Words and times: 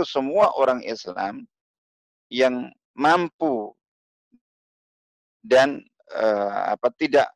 itu 0.00 0.16
semua 0.16 0.48
orang 0.56 0.80
Islam 0.80 1.44
yang 2.32 2.72
mampu 2.96 3.76
dan 5.44 5.84
uh, 6.16 6.72
apa 6.72 6.88
tidak 6.96 7.28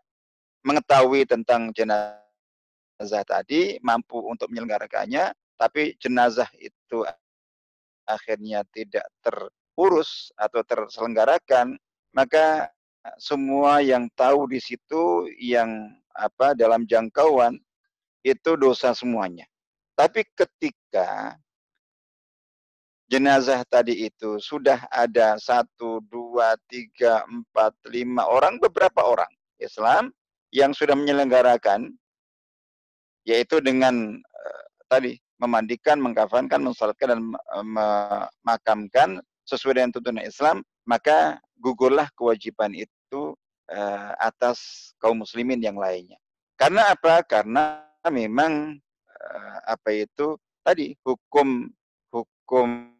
mengetahui 0.64 1.28
tentang 1.28 1.68
jenazah 1.76 3.20
tadi 3.28 3.76
mampu 3.84 4.16
untuk 4.16 4.48
menyelenggarakannya 4.48 5.36
tapi 5.60 5.92
jenazah 6.00 6.48
itu 6.56 7.04
akhirnya 8.08 8.64
tidak 8.72 9.04
terurus 9.20 10.32
atau 10.40 10.64
terselenggarakan 10.64 11.76
maka 12.16 12.72
semua 13.20 13.84
yang 13.84 14.08
tahu 14.16 14.48
di 14.48 14.56
situ 14.56 15.28
yang 15.36 15.92
apa 16.16 16.56
dalam 16.56 16.88
jangkauan 16.88 17.60
itu 18.24 18.56
dosa 18.56 18.96
semuanya. 18.96 19.44
Tapi 19.92 20.24
ketika 20.32 21.36
jenazah 23.14 23.62
tadi 23.70 24.10
itu 24.10 24.42
sudah 24.42 24.90
ada 24.90 25.38
satu, 25.38 26.02
dua, 26.10 26.58
tiga, 26.66 27.22
empat, 27.30 27.70
lima 27.94 28.26
orang, 28.26 28.58
beberapa 28.58 29.06
orang 29.06 29.30
Islam 29.62 30.10
yang 30.50 30.74
sudah 30.74 30.98
menyelenggarakan, 30.98 31.94
yaitu 33.22 33.62
dengan 33.62 34.18
uh, 34.18 34.64
tadi 34.90 35.14
memandikan, 35.38 36.02
mengkafankan, 36.02 36.58
mensalatkan 36.58 37.14
dan 37.14 37.20
memakamkan 37.62 39.22
sesuai 39.46 39.78
dengan 39.78 39.94
tuntunan 39.94 40.26
Islam, 40.26 40.66
maka 40.82 41.38
gugurlah 41.62 42.10
kewajiban 42.18 42.74
itu 42.74 43.38
uh, 43.70 44.10
atas 44.18 44.90
kaum 44.98 45.22
muslimin 45.22 45.62
yang 45.62 45.78
lainnya. 45.78 46.18
Karena 46.58 46.90
apa? 46.90 47.22
Karena 47.22 47.78
memang 48.10 48.74
uh, 49.06 49.58
apa 49.70 49.90
itu 49.94 50.34
tadi 50.66 50.98
hukum 51.06 51.70
hukum 52.10 52.93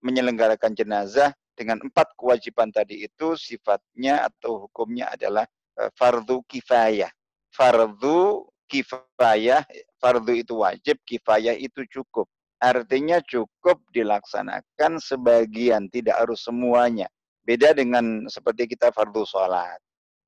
menyelenggarakan 0.00 0.72
jenazah 0.74 1.30
dengan 1.54 1.76
empat 1.84 2.16
kewajiban 2.16 2.72
tadi 2.72 3.04
itu 3.04 3.36
sifatnya 3.36 4.24
atau 4.24 4.64
hukumnya 4.66 5.12
adalah 5.12 5.44
uh, 5.76 5.92
fardu 5.92 6.40
kifayah. 6.48 7.12
Fardu 7.52 8.48
kifayah, 8.70 9.66
fardu 10.00 10.32
itu 10.32 10.54
wajib, 10.62 10.96
kifayah 11.04 11.52
itu 11.58 11.84
cukup. 11.90 12.30
Artinya 12.60 13.20
cukup 13.24 13.80
dilaksanakan 13.92 15.00
sebagian, 15.00 15.88
tidak 15.92 16.16
harus 16.16 16.40
semuanya. 16.44 17.08
Beda 17.44 17.76
dengan 17.76 18.24
seperti 18.30 18.70
kita 18.70 18.92
fardu 18.94 19.24
sholat. 19.28 19.80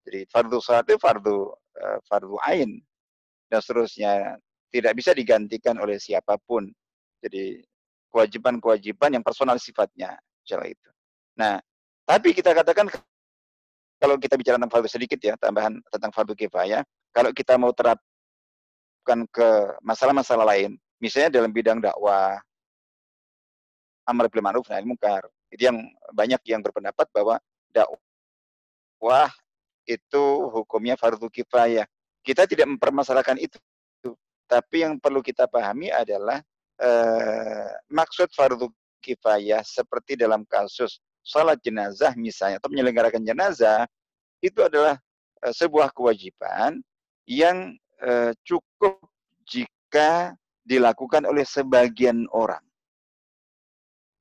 Jadi 0.02 0.26
fardu 0.28 0.58
sholat 0.58 0.84
itu 0.90 0.98
fardu 0.98 1.54
uh, 1.54 1.98
fardu 2.10 2.36
ain 2.44 2.82
dan 3.46 3.60
seterusnya 3.62 4.36
tidak 4.72 4.92
bisa 4.96 5.12
digantikan 5.12 5.76
oleh 5.78 6.00
siapa 6.00 6.40
pun. 6.42 6.66
Jadi 7.22 7.62
kewajiban-kewajiban 8.12 9.16
yang 9.16 9.24
personal 9.24 9.56
sifatnya 9.56 10.20
cara 10.44 10.68
itu. 10.68 10.90
Nah, 11.40 11.56
tapi 12.04 12.36
kita 12.36 12.52
katakan 12.52 12.92
kalau 13.96 14.20
kita 14.20 14.36
bicara 14.36 14.60
tentang 14.60 14.74
fardu 14.74 14.90
sedikit 14.90 15.16
ya, 15.18 15.34
tambahan 15.40 15.80
tentang 15.88 16.12
fardu 16.12 16.36
kifayah, 16.36 16.84
kalau 17.14 17.32
kita 17.32 17.56
mau 17.56 17.72
terapkan 17.72 19.24
ke 19.32 19.48
masalah-masalah 19.80 20.44
lain, 20.44 20.76
misalnya 21.00 21.40
dalam 21.40 21.54
bidang 21.54 21.80
dakwah, 21.80 22.36
amar 24.04 24.26
bil 24.28 24.42
ma'ruf 24.42 24.66
nahi 24.68 24.84
munkar, 24.84 25.24
itu 25.48 25.70
yang 25.70 25.78
banyak 26.12 26.42
yang 26.50 26.60
berpendapat 26.60 27.06
bahwa 27.14 27.38
dakwah 27.72 29.30
itu 29.86 30.24
hukumnya 30.50 30.98
fardu 30.98 31.30
kifayah. 31.30 31.86
Kita 32.22 32.46
tidak 32.46 32.70
mempermasalahkan 32.70 33.38
itu. 33.38 33.58
Tapi 34.46 34.84
yang 34.84 35.00
perlu 35.00 35.24
kita 35.24 35.48
pahami 35.48 35.88
adalah 35.88 36.42
eh, 36.82 37.70
maksud 37.88 38.28
fardu 38.34 38.66
kifayah 38.98 39.62
seperti 39.62 40.18
dalam 40.18 40.42
kasus 40.46 40.98
salat 41.22 41.58
jenazah 41.62 42.12
misalnya 42.18 42.58
atau 42.58 42.70
menyelenggarakan 42.70 43.22
jenazah 43.22 43.86
itu 44.42 44.58
adalah 44.62 44.98
eh, 45.46 45.54
sebuah 45.54 45.94
kewajiban 45.94 46.82
yang 47.30 47.78
eh, 48.02 48.34
cukup 48.42 48.98
jika 49.46 50.34
dilakukan 50.62 51.26
oleh 51.26 51.46
sebagian 51.46 52.26
orang. 52.30 52.62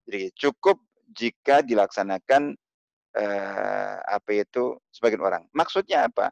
Jadi 0.06 0.34
cukup 0.38 0.82
jika 1.14 1.62
dilaksanakan 1.66 2.54
eh, 3.18 3.96
apa 4.02 4.30
itu 4.34 4.78
sebagian 4.94 5.22
orang. 5.22 5.44
Maksudnya 5.54 6.10
apa? 6.10 6.30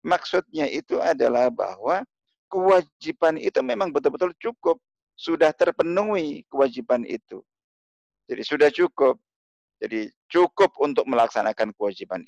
Maksudnya 0.00 0.64
itu 0.68 0.96
adalah 0.96 1.52
bahwa 1.52 2.00
kewajiban 2.48 3.36
itu 3.36 3.60
memang 3.60 3.92
betul-betul 3.92 4.32
cukup 4.40 4.80
sudah 5.20 5.52
terpenuhi 5.52 6.48
kewajiban 6.48 7.04
itu. 7.04 7.44
Jadi 8.24 8.40
sudah 8.40 8.72
cukup. 8.72 9.20
Jadi 9.76 10.08
cukup 10.32 10.72
untuk 10.80 11.04
melaksanakan 11.04 11.76
kewajiban 11.76 12.24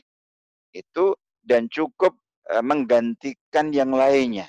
itu 0.72 1.16
dan 1.44 1.68
cukup 1.72 2.16
e, 2.48 2.60
menggantikan 2.60 3.72
yang 3.72 3.92
lainnya. 3.92 4.48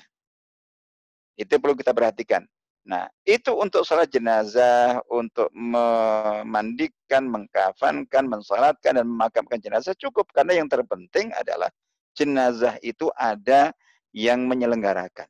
Itu 1.36 1.56
perlu 1.60 1.76
kita 1.76 1.96
perhatikan. 1.96 2.44
Nah, 2.84 3.08
itu 3.24 3.48
untuk 3.56 3.84
salat 3.88 4.12
jenazah, 4.12 5.00
untuk 5.08 5.48
memandikan, 5.56 7.24
mengkafankan, 7.32 8.28
mensalatkan, 8.28 9.00
dan 9.00 9.08
memakamkan 9.08 9.56
jenazah 9.56 9.96
cukup. 9.96 10.28
Karena 10.36 10.60
yang 10.60 10.68
terpenting 10.68 11.32
adalah 11.32 11.72
jenazah 12.12 12.76
itu 12.84 13.08
ada 13.16 13.72
yang 14.12 14.44
menyelenggarakan. 14.44 15.28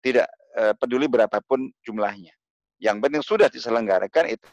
Tidak 0.00 0.28
Eh, 0.28 0.45
peduli 0.56 1.04
berapapun 1.04 1.68
jumlahnya. 1.84 2.32
Yang 2.80 2.96
penting 3.04 3.22
sudah 3.24 3.48
diselenggarakan 3.52 4.24
itu 4.32 4.46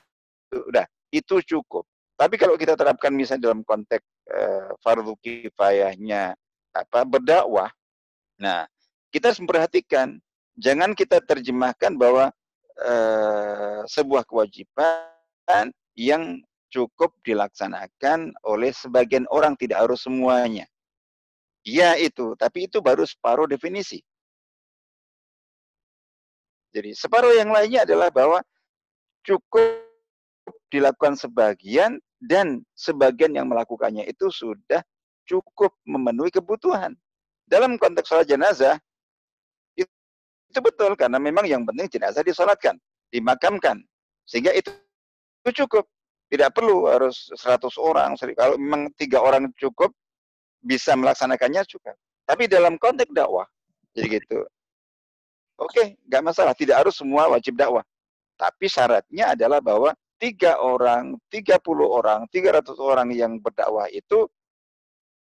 sudah 0.52 0.86
itu 1.10 1.36
cukup. 1.44 1.88
Tapi 2.14 2.36
kalau 2.38 2.56
kita 2.56 2.78
terapkan 2.78 3.10
misalnya 3.12 3.52
dalam 3.52 3.66
konteks 3.66 4.06
uh, 4.32 4.72
fardu 4.84 5.18
kifayahnya 5.24 6.38
apa 6.74 7.00
berdakwah, 7.06 7.70
nah 8.38 8.70
kita 9.10 9.34
harus 9.34 9.42
memperhatikan 9.42 10.18
jangan 10.58 10.94
kita 10.94 11.22
terjemahkan 11.22 11.98
bahwa 11.98 12.30
uh, 12.82 13.82
sebuah 13.90 14.26
kewajiban 14.30 15.70
yang 15.98 16.42
cukup 16.74 17.14
dilaksanakan 17.22 18.34
oleh 18.46 18.74
sebagian 18.74 19.30
orang 19.30 19.54
tidak 19.58 19.86
harus 19.86 20.02
semuanya. 20.06 20.66
Iya 21.64 21.96
itu, 21.96 22.36
tapi 22.36 22.68
itu 22.68 22.84
baru 22.84 23.08
separuh 23.08 23.48
definisi. 23.48 24.04
Jadi 26.74 26.98
separuh 26.98 27.38
yang 27.38 27.54
lainnya 27.54 27.86
adalah 27.86 28.10
bahwa 28.10 28.42
cukup 29.22 29.86
dilakukan 30.74 31.14
sebagian 31.14 32.02
dan 32.18 32.66
sebagian 32.74 33.38
yang 33.38 33.46
melakukannya 33.46 34.10
itu 34.10 34.34
sudah 34.34 34.82
cukup 35.30 35.72
memenuhi 35.86 36.34
kebutuhan. 36.34 36.98
Dalam 37.46 37.78
konteks 37.78 38.10
sholat 38.10 38.26
jenazah, 38.26 38.82
itu, 39.78 40.60
betul 40.60 40.98
karena 40.98 41.22
memang 41.22 41.46
yang 41.46 41.62
penting 41.62 41.88
jenazah 41.94 42.26
disolatkan, 42.26 42.76
dimakamkan. 43.14 43.82
Sehingga 44.26 44.50
itu, 44.56 44.74
itu 45.46 45.64
cukup. 45.64 45.86
Tidak 46.34 46.50
perlu 46.50 46.90
harus 46.90 47.30
100 47.38 47.78
orang. 47.78 48.18
Kalau 48.18 48.58
memang 48.58 48.90
tiga 48.98 49.22
orang 49.22 49.54
cukup, 49.60 49.94
bisa 50.64 50.98
melaksanakannya 50.98 51.62
juga. 51.70 51.94
Tapi 52.26 52.48
dalam 52.50 52.80
konteks 52.80 53.12
dakwah, 53.12 53.46
jadi 53.94 54.18
gitu. 54.18 54.48
Oke, 55.58 55.98
nggak 56.10 56.24
masalah. 56.24 56.54
Tidak 56.58 56.74
harus 56.74 56.98
semua 56.98 57.30
wajib 57.30 57.54
dakwah. 57.58 57.86
Tapi 58.38 58.66
syaratnya 58.66 59.38
adalah 59.38 59.62
bahwa 59.62 59.94
tiga 60.18 60.58
orang, 60.58 61.20
tiga 61.30 61.62
puluh 61.62 61.88
orang, 61.88 62.26
tiga 62.34 62.58
ratus 62.58 62.80
orang 62.82 63.14
yang 63.14 63.38
berdakwah 63.38 63.86
itu 63.92 64.26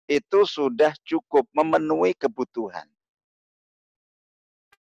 itu 0.04 0.40
sudah 0.44 0.92
cukup 1.02 1.48
memenuhi 1.56 2.12
kebutuhan. 2.14 2.84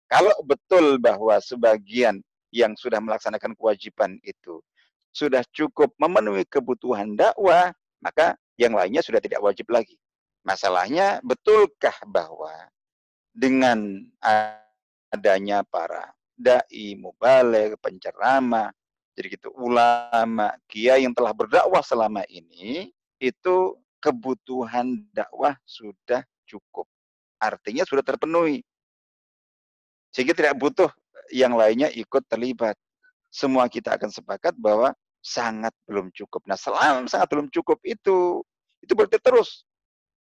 Kalau 0.08 0.36
betul 0.44 1.00
bahwa 1.00 1.36
sebagian 1.40 2.24
yang 2.52 2.76
sudah 2.80 3.00
melaksanakan 3.04 3.56
kewajiban 3.56 4.20
itu 4.24 4.64
sudah 5.12 5.42
cukup 5.52 5.92
memenuhi 5.98 6.46
kebutuhan 6.48 7.18
dakwah, 7.18 7.74
maka 8.00 8.38
yang 8.56 8.78
lainnya 8.78 9.02
sudah 9.02 9.18
tidak 9.18 9.42
wajib 9.42 9.68
lagi. 9.68 9.98
Masalahnya, 10.46 11.20
betulkah 11.26 11.96
bahwa 12.08 12.54
dengan 13.36 14.08
adanya 15.14 15.64
para 15.64 16.14
dai, 16.38 16.94
mubaligh, 16.94 17.74
penceramah, 17.82 18.70
jadi 19.18 19.34
gitu 19.34 19.50
ulama, 19.58 20.54
kiai 20.70 21.02
yang 21.02 21.18
telah 21.18 21.34
berdakwah 21.34 21.82
selama 21.82 22.22
ini 22.30 22.94
itu 23.18 23.74
kebutuhan 23.98 25.02
dakwah 25.10 25.58
sudah 25.66 26.22
cukup. 26.46 26.86
Artinya 27.42 27.82
sudah 27.82 28.06
terpenuhi. 28.06 28.62
Sehingga 30.14 30.38
tidak 30.38 30.54
butuh 30.62 30.94
yang 31.34 31.58
lainnya 31.58 31.90
ikut 31.90 32.30
terlibat. 32.30 32.78
Semua 33.34 33.66
kita 33.66 33.98
akan 33.98 34.14
sepakat 34.14 34.54
bahwa 34.62 34.94
sangat 35.20 35.74
belum 35.90 36.14
cukup. 36.14 36.46
Nah, 36.46 36.56
selama 36.56 37.10
sangat 37.10 37.28
belum 37.34 37.50
cukup 37.50 37.82
itu 37.84 38.46
itu 38.86 38.94
berarti 38.94 39.18
terus 39.18 39.66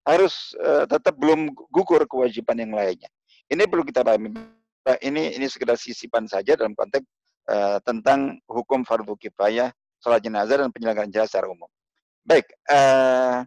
harus 0.03 0.53
uh, 0.59 0.85
tetap 0.91 1.15
belum 1.15 1.55
gugur 1.71 2.03
kewajiban 2.11 2.59
yang 2.59 2.75
lainnya. 2.75 3.09
Ini 3.47 3.71
perlu 3.71 3.87
kita 3.87 4.03
pahami 4.03 4.35
ini 5.05 5.37
ini 5.37 5.47
sekedar 5.47 5.77
sisipan 5.77 6.25
saja 6.25 6.57
dalam 6.57 6.73
konteks 6.73 7.05
uh, 7.51 7.79
tentang 7.85 8.41
hukum 8.49 8.83
fardu 8.87 9.17
kifayah, 9.21 9.73
sholat 10.01 10.21
jenazah 10.25 10.65
dan 10.65 10.71
penyelenggaraan 10.73 11.13
jenazah 11.13 11.39
secara 11.39 11.49
umum. 11.53 11.69
Baik, 12.25 12.49
uh, 12.69 13.45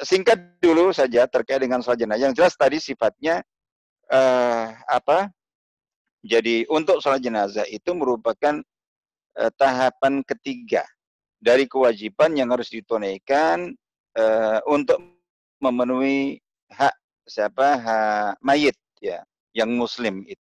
singkat 0.00 0.60
dulu 0.60 0.92
saja 0.92 1.28
terkait 1.28 1.60
dengan 1.60 1.80
sholat 1.80 2.00
jenazah. 2.00 2.28
Yang 2.28 2.34
jelas 2.40 2.54
tadi 2.56 2.78
sifatnya 2.80 3.44
uh, 4.12 4.72
apa? 4.88 5.28
Jadi 6.26 6.66
untuk 6.72 6.98
sholat 7.04 7.22
jenazah 7.22 7.68
itu 7.70 7.92
merupakan 7.94 8.58
uh, 9.38 9.50
tahapan 9.54 10.24
ketiga 10.26 10.82
dari 11.38 11.68
kewajiban 11.68 12.34
yang 12.34 12.50
harus 12.50 12.72
ditunaikan 12.72 13.70
uh, 14.18 14.58
untuk 14.66 14.98
memenuhi 15.60 16.40
hak 16.72 16.92
siapa 17.26 17.78
hak 17.78 18.32
mayit 18.42 18.76
ya 18.98 19.22
yang 19.56 19.72
muslim 19.72 20.24
itu 20.28 20.45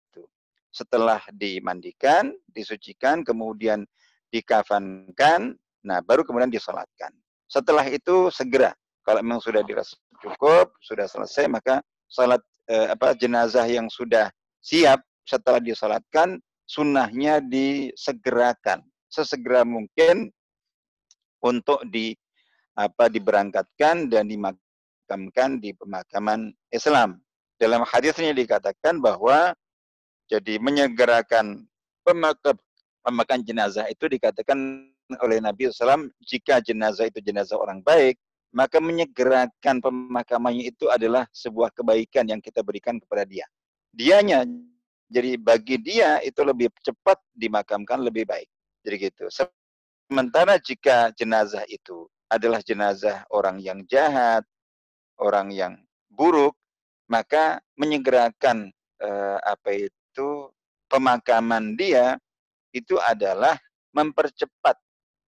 setelah 0.71 1.19
dimandikan 1.35 2.31
disucikan 2.49 3.21
kemudian 3.21 3.83
dikafankan 4.31 5.55
nah 5.83 5.99
baru 5.99 6.23
kemudian 6.23 6.51
disolatkan 6.51 7.11
setelah 7.51 7.83
itu 7.87 8.31
segera 8.31 8.71
kalau 9.03 9.19
memang 9.19 9.43
sudah 9.43 9.61
dirasa 9.61 9.99
cukup 10.23 10.71
sudah 10.79 11.05
selesai 11.05 11.51
maka 11.51 11.83
salat 12.07 12.39
eh, 12.71 12.91
apa 12.91 13.13
jenazah 13.17 13.67
yang 13.67 13.91
sudah 13.91 14.31
siap 14.63 15.03
setelah 15.27 15.59
disolatkan 15.59 16.39
sunnahnya 16.63 17.43
disegerakan 17.43 18.79
sesegera 19.11 19.67
mungkin 19.67 20.31
untuk 21.43 21.83
di 21.89 22.15
apa 22.79 23.11
diberangkatkan 23.11 24.07
dan 24.07 24.31
dimak 24.31 24.55
dimakamkan 25.11 25.59
di 25.59 25.75
pemakaman 25.75 26.55
Islam. 26.71 27.19
Dalam 27.59 27.83
hadisnya 27.83 28.31
dikatakan 28.31 29.03
bahwa 29.03 29.51
jadi 30.31 30.63
menyegerakan 30.63 31.67
pemakam 32.07 32.55
pemakaman 33.03 33.43
jenazah 33.43 33.83
itu 33.91 34.07
dikatakan 34.07 34.87
oleh 35.19 35.43
Nabi 35.43 35.67
SAW 35.67 36.07
jika 36.23 36.63
jenazah 36.63 37.11
itu 37.11 37.19
jenazah 37.19 37.59
orang 37.59 37.83
baik 37.83 38.15
maka 38.51 38.83
menyegerakan 38.83 39.79
pemakamannya 39.79 40.71
itu 40.71 40.91
adalah 40.91 41.27
sebuah 41.31 41.71
kebaikan 41.71 42.27
yang 42.27 42.43
kita 42.43 42.59
berikan 42.59 42.99
kepada 42.99 43.23
dia. 43.23 43.47
Dianya 43.95 44.43
jadi 45.11 45.39
bagi 45.39 45.79
dia 45.79 46.19
itu 46.23 46.43
lebih 46.43 46.71
cepat 46.83 47.19
dimakamkan 47.31 48.03
lebih 48.03 48.27
baik. 48.27 48.47
Jadi 48.83 48.95
gitu. 49.07 49.25
Sementara 49.31 50.59
jika 50.59 51.15
jenazah 51.15 51.63
itu 51.71 52.07
adalah 52.27 52.59
jenazah 52.63 53.23
orang 53.31 53.59
yang 53.59 53.83
jahat, 53.87 54.43
orang 55.19 55.51
yang 55.51 55.79
buruk, 56.11 56.55
maka 57.07 57.59
menyegerakan 57.79 58.71
eh, 58.99 59.37
apa 59.43 59.69
itu 60.11 60.51
pemakaman 60.91 61.79
dia 61.79 62.19
itu 62.75 62.99
adalah 62.99 63.55
mempercepat 63.95 64.75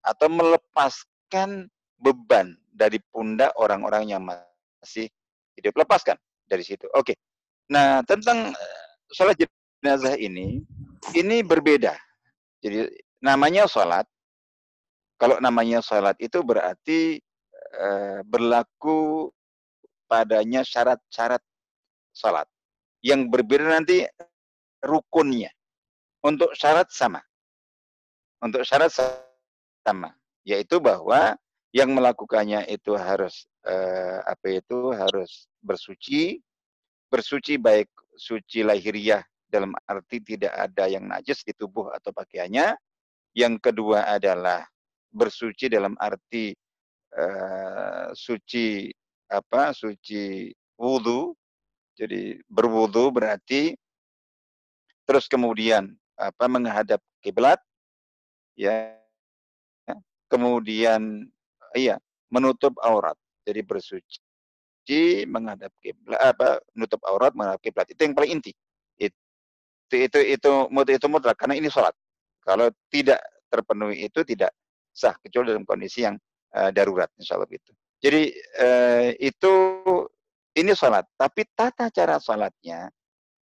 atau 0.04 0.28
melepaskan 0.28 1.72
beban 1.96 2.52
dari 2.68 3.00
pundak 3.08 3.48
orang-orang 3.56 4.12
yang 4.12 4.20
masih 4.20 5.08
hidup. 5.56 5.72
Lepaskan 5.80 6.20
dari 6.44 6.60
situ. 6.60 6.84
Oke. 6.92 7.16
Nah, 7.72 8.04
tentang 8.04 8.52
eh, 8.52 8.86
sholat 9.08 9.40
jenazah 9.80 10.20
ini, 10.20 10.60
ini 11.16 11.40
berbeda. 11.40 11.96
Jadi 12.60 12.92
namanya 13.24 13.64
sholat. 13.64 14.04
Kalau 15.16 15.40
namanya 15.40 15.80
sholat 15.80 16.20
itu 16.20 16.44
berarti 16.44 17.16
eh, 17.72 18.20
berlaku 18.28 19.32
padanya 20.04 20.60
syarat-syarat 20.60 21.40
salat. 22.12 22.44
Yang 23.00 23.32
berbeda 23.32 23.80
nanti 23.80 24.04
rukunnya. 24.84 25.50
Untuk 26.24 26.52
syarat 26.56 26.88
sama. 26.92 27.20
Untuk 28.40 28.64
syarat 28.64 28.92
sama. 28.92 30.12
Yaitu 30.44 30.80
bahwa 30.80 31.36
yang 31.74 31.90
melakukannya 31.90 32.68
itu 32.70 32.94
harus 32.94 33.48
eh, 33.66 34.20
apa 34.22 34.62
itu 34.62 34.94
harus 34.94 35.50
bersuci, 35.58 36.38
bersuci 37.10 37.58
baik 37.58 37.90
suci 38.14 38.62
lahiriah 38.62 39.24
dalam 39.50 39.74
arti 39.86 40.18
tidak 40.22 40.54
ada 40.54 40.90
yang 40.90 41.06
najis 41.06 41.46
di 41.46 41.54
tubuh 41.54 41.90
atau 41.94 42.10
pakaiannya. 42.10 42.74
Yang 43.34 43.54
kedua 43.70 44.06
adalah 44.06 44.62
bersuci 45.14 45.70
dalam 45.70 45.94
arti 45.98 46.54
uh, 47.14 48.10
suci 48.14 48.90
apa 49.30 49.70
suci 49.74 50.50
wudhu. 50.78 51.34
Jadi 51.94 52.42
berwudhu 52.50 53.14
berarti 53.14 53.74
terus 55.04 55.28
kemudian 55.28 55.92
apa 56.18 56.44
menghadap 56.48 57.00
kiblat 57.20 57.60
ya 58.54 58.96
kemudian 60.30 61.28
iya 61.76 62.00
menutup 62.32 62.74
aurat. 62.82 63.14
Jadi 63.44 63.60
bersuci 63.60 65.24
menghadap 65.28 65.70
kiblat 65.78 66.16
apa 66.20 66.58
menutup 66.72 67.00
aurat 67.04 67.36
menghadap 67.36 67.60
kiblat. 67.60 67.86
Itu 67.92 68.00
yang 68.04 68.16
paling 68.16 68.40
inti. 68.40 68.52
Itu 68.98 69.14
itu 69.94 70.18
itu 70.18 70.52
itu, 70.72 70.90
itu 70.96 71.06
mutlak. 71.06 71.36
Karena 71.36 71.54
ini 71.54 71.68
sholat. 71.68 71.92
Kalau 72.40 72.72
tidak 72.88 73.20
terpenuhi 73.52 74.08
itu 74.08 74.24
tidak 74.24 74.52
sah 74.94 75.14
kecuali 75.20 75.52
dalam 75.52 75.66
kondisi 75.66 76.06
yang 76.06 76.14
uh, 76.54 76.70
darurat 76.70 77.10
insya 77.18 77.34
Allah 77.34 77.50
itu 77.50 77.74
jadi 78.04 78.22
eh, 78.60 79.08
itu 79.16 79.54
ini 80.60 80.72
sholat. 80.76 81.08
Tapi 81.16 81.48
tata 81.56 81.88
cara 81.88 82.20
sholatnya 82.20 82.92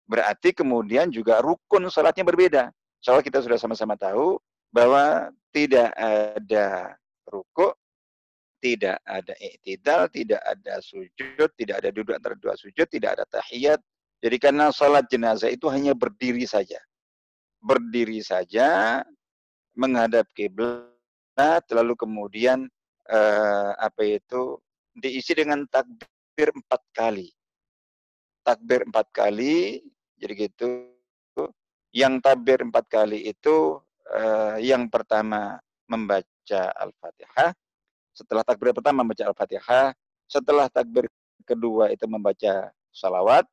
berarti 0.06 0.54
kemudian 0.54 1.10
juga 1.10 1.42
rukun 1.42 1.90
sholatnya 1.90 2.22
berbeda. 2.22 2.64
Soal 3.02 3.20
kita 3.20 3.42
sudah 3.42 3.58
sama-sama 3.58 3.98
tahu 3.98 4.38
bahwa 4.70 5.30
tidak 5.54 5.90
ada 5.94 6.94
ruku, 7.28 7.70
tidak 8.62 8.98
ada 9.04 9.34
iktidal, 9.38 10.10
tidak 10.10 10.42
ada 10.42 10.80
sujud, 10.82 11.50
tidak 11.54 11.82
ada 11.84 11.90
duduk 11.92 12.16
antara 12.16 12.34
dua 12.38 12.54
sujud, 12.58 12.86
tidak 12.88 13.18
ada 13.20 13.24
tahiyat. 13.28 13.78
Jadi 14.22 14.36
karena 14.40 14.72
sholat 14.72 15.06
jenazah 15.06 15.52
itu 15.52 15.68
hanya 15.68 15.92
berdiri 15.92 16.48
saja. 16.48 16.80
Berdiri 17.60 18.22
saja, 18.24 19.00
menghadap 19.76 20.24
kiblat, 20.32 21.62
lalu 21.68 21.94
kemudian 21.94 22.66
uh, 23.12 23.70
apa 23.76 24.02
itu 24.18 24.56
diisi 24.96 25.36
dengan 25.36 25.68
takbir 25.68 26.48
empat 26.52 26.82
kali. 26.96 27.28
Takbir 28.40 28.88
empat 28.88 29.06
kali, 29.12 29.82
jadi 30.16 30.48
gitu. 30.48 30.92
Yang 31.92 32.14
takbir 32.20 32.60
empat 32.60 32.84
kali 32.88 33.24
itu 33.30 33.80
uh, 34.12 34.56
yang 34.60 34.88
pertama 34.92 35.56
membaca 35.88 36.60
Al-Fatihah, 36.76 37.56
setelah 38.12 38.44
takbir 38.44 38.76
pertama 38.76 39.00
membaca 39.04 39.24
Al-Fatihah, 39.24 39.96
setelah 40.28 40.66
takbir 40.68 41.08
kedua 41.46 41.88
itu 41.94 42.04
membaca 42.04 42.68
salawat, 42.92 43.48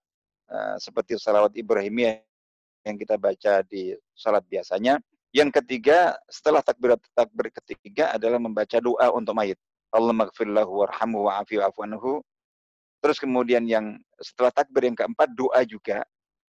uh, 0.51 0.75
seperti 0.81 1.15
salawat 1.15 1.55
Ibrahimiyah 1.55 2.19
yang 2.83 2.99
kita 2.99 3.15
baca 3.15 3.63
di 3.63 3.95
salat 4.11 4.43
biasanya, 4.51 4.99
yang 5.33 5.49
ketiga, 5.49 6.13
setelah 6.29 6.61
takbir 6.61 6.93
takbir 7.17 7.49
ketiga 7.49 8.13
adalah 8.13 8.37
membaca 8.37 8.77
doa 8.77 9.09
untuk 9.09 9.33
mayit. 9.33 9.57
Allah 9.89 10.13
maghfirlahu 10.13 10.85
warhamhu 10.85 11.25
wa'afi 11.25 11.57
wa'afu 11.57 11.79
anhu. 11.89 12.11
Terus 13.01 13.17
kemudian 13.17 13.65
yang 13.65 13.97
setelah 14.21 14.53
takbir 14.53 14.85
yang 14.85 14.93
keempat 14.93 15.33
doa 15.33 15.65
juga. 15.65 16.05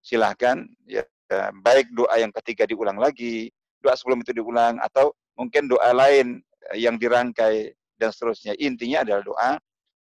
Silahkan 0.05 0.61
ya 0.85 1.01
baik 1.65 1.89
doa 1.97 2.21
yang 2.21 2.29
ketiga 2.41 2.69
diulang 2.69 3.01
lagi, 3.01 3.49
doa 3.81 3.97
sebelum 3.97 4.21
itu 4.21 4.37
diulang 4.37 4.77
atau 4.77 5.09
mungkin 5.33 5.65
doa 5.65 5.89
lain 5.91 6.41
eh, 6.73 6.77
yang 6.85 7.01
dirangkai 7.01 7.73
dan 7.97 8.09
seterusnya. 8.13 8.53
Intinya 8.61 9.01
adalah 9.01 9.23
doa. 9.25 9.51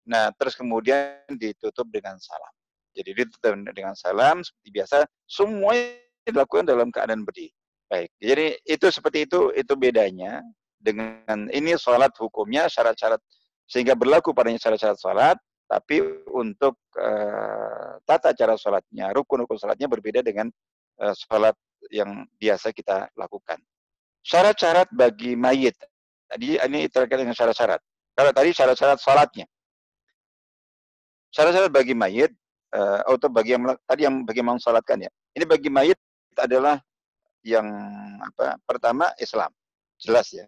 Nah, 0.04 0.28
terus 0.36 0.52
kemudian 0.52 1.24
ditutup 1.40 1.88
dengan 1.88 2.20
salam. 2.20 2.52
Jadi 2.92 3.10
ditutup 3.24 3.56
dengan 3.72 3.96
salam 3.96 4.44
seperti 4.44 4.68
biasa, 4.70 4.96
semuanya 5.24 5.96
dilakukan 6.28 6.68
dalam 6.68 6.92
keadaan 6.92 7.24
berdiri. 7.24 7.50
Baik, 7.88 8.12
jadi 8.16 8.56
itu 8.64 8.86
seperti 8.88 9.28
itu, 9.28 9.52
itu 9.52 9.72
bedanya 9.76 10.40
dengan 10.80 11.48
ini 11.52 11.76
sholat 11.76 12.12
hukumnya 12.16 12.68
syarat-syarat 12.68 13.20
sehingga 13.64 13.96
berlaku 13.96 14.36
padanya 14.36 14.60
syarat-syarat 14.60 14.98
sholat, 15.00 15.36
tapi 15.74 15.98
untuk 16.30 16.78
uh, 16.94 17.98
tata 18.06 18.30
cara 18.30 18.54
sholatnya, 18.54 19.10
rukun-rukun 19.10 19.58
sholatnya 19.58 19.90
berbeda 19.90 20.22
dengan 20.22 20.46
uh, 21.02 21.10
sholat 21.18 21.58
yang 21.90 22.22
biasa 22.38 22.70
kita 22.70 23.10
lakukan. 23.18 23.58
Syarat-syarat 24.22 24.94
bagi 24.94 25.34
mayit, 25.34 25.74
tadi 26.30 26.62
ini 26.62 26.86
terkait 26.86 27.18
dengan 27.18 27.34
syarat-syarat. 27.34 27.82
Kalau 28.14 28.30
tadi 28.30 28.54
syarat-syarat 28.54 29.02
sholatnya, 29.02 29.50
syarat-syarat 31.34 31.74
bagi 31.74 31.98
mayit 31.98 32.30
uh, 32.70 33.02
atau 33.10 33.26
bagi 33.26 33.58
yang 33.58 33.74
tadi 33.82 34.06
yang 34.06 34.22
bagi 34.22 34.38
yang 34.46 34.62
sholatkan 34.62 35.02
ya, 35.02 35.10
ini 35.34 35.42
bagi 35.42 35.74
mayit 35.74 35.98
adalah 36.38 36.78
yang 37.42 37.66
apa 38.22 38.62
pertama 38.62 39.10
Islam. 39.18 39.50
Jelas 39.98 40.30
ya. 40.30 40.46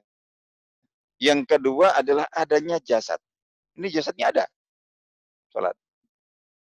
Yang 1.18 1.50
kedua 1.50 1.99
adalah 1.99 2.30
adanya 2.30 2.78
jasad. 2.78 3.18
Ini 3.75 3.90
jasadnya 3.90 4.30
ada 4.30 4.45
sholat 5.56 5.72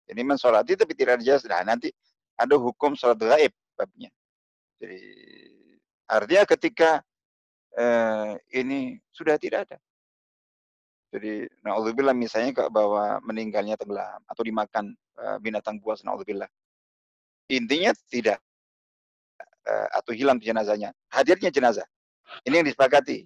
ini 0.09 0.25
mensolati 0.25 0.73
tapi 0.73 0.97
tidak 0.97 1.21
jasad 1.21 1.53
nah 1.53 1.61
nanti 1.61 1.93
ada 2.33 2.57
hukum 2.57 2.97
sholat 2.97 3.21
gaib 3.21 3.53
babnya 3.77 4.09
jadi 4.81 4.97
Artinya 6.09 6.43
ketika 6.49 7.05
eh, 7.77 8.33
ini 8.57 8.97
sudah 9.13 9.37
tidak 9.37 9.69
ada. 9.69 9.77
Jadi 11.13 11.45
naudzubillah 11.61 12.17
misalnya 12.17 12.53
ke 12.53 12.63
bahwa 12.69 13.21
meninggalnya 13.25 13.73
tenggelam 13.81 14.21
atau 14.29 14.45
dimakan 14.45 14.93
uh, 15.17 15.41
binatang 15.41 15.81
buas 15.81 16.05
naudzubillah. 16.05 16.45
Intinya 17.49 17.97
tidak 18.13 18.37
uh, 19.41 19.89
atau 19.97 20.13
hilang 20.13 20.37
jenazahnya. 20.37 20.93
Hadirnya 21.09 21.49
jenazah. 21.49 21.89
Ini 22.45 22.61
yang 22.61 22.67
disepakati. 22.69 23.25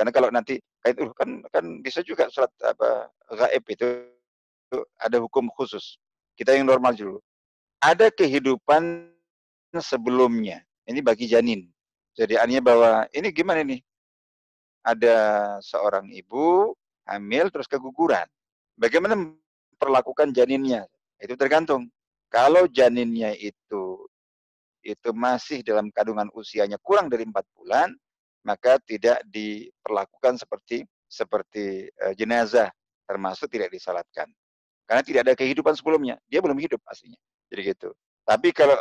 Karena 0.00 0.12
kalau 0.16 0.32
nanti 0.32 0.56
kan 0.80 1.44
kan 1.52 1.64
bisa 1.84 2.00
juga 2.00 2.32
surat 2.32 2.48
apa 2.64 3.12
gaib 3.36 3.64
itu, 3.68 4.08
ada 4.96 5.20
hukum 5.20 5.52
khusus. 5.52 6.00
Kita 6.32 6.56
yang 6.56 6.64
normal 6.64 6.96
dulu. 6.96 7.20
Ada 7.84 8.08
kehidupan 8.08 9.12
sebelumnya. 9.76 10.64
Ini 10.88 11.04
bagi 11.04 11.28
janin. 11.28 11.68
Jadi 12.16 12.40
artinya 12.40 12.64
bahwa 12.64 12.90
ini 13.12 13.28
gimana 13.28 13.60
nih? 13.60 13.84
ada 14.84 15.16
seorang 15.60 16.08
ibu 16.12 16.72
hamil 17.04 17.52
terus 17.52 17.68
keguguran. 17.68 18.24
Bagaimana 18.80 19.16
perlakukan 19.76 20.32
janinnya? 20.32 20.88
Itu 21.20 21.36
tergantung. 21.36 21.92
Kalau 22.32 22.64
janinnya 22.70 23.36
itu 23.36 24.08
itu 24.80 25.10
masih 25.12 25.60
dalam 25.60 25.92
kandungan 25.92 26.32
usianya 26.32 26.80
kurang 26.80 27.12
dari 27.12 27.28
empat 27.28 27.44
bulan, 27.52 27.92
maka 28.46 28.80
tidak 28.82 29.20
diperlakukan 29.28 30.40
seperti 30.40 30.84
seperti 31.10 31.90
uh, 32.06 32.14
jenazah, 32.14 32.70
termasuk 33.04 33.50
tidak 33.50 33.74
disalatkan. 33.74 34.30
Karena 34.86 35.02
tidak 35.02 35.20
ada 35.26 35.34
kehidupan 35.34 35.74
sebelumnya, 35.74 36.18
dia 36.30 36.38
belum 36.38 36.58
hidup 36.58 36.78
aslinya. 36.86 37.18
Jadi 37.50 37.60
gitu. 37.74 37.90
Tapi 38.22 38.54
kalau 38.54 38.78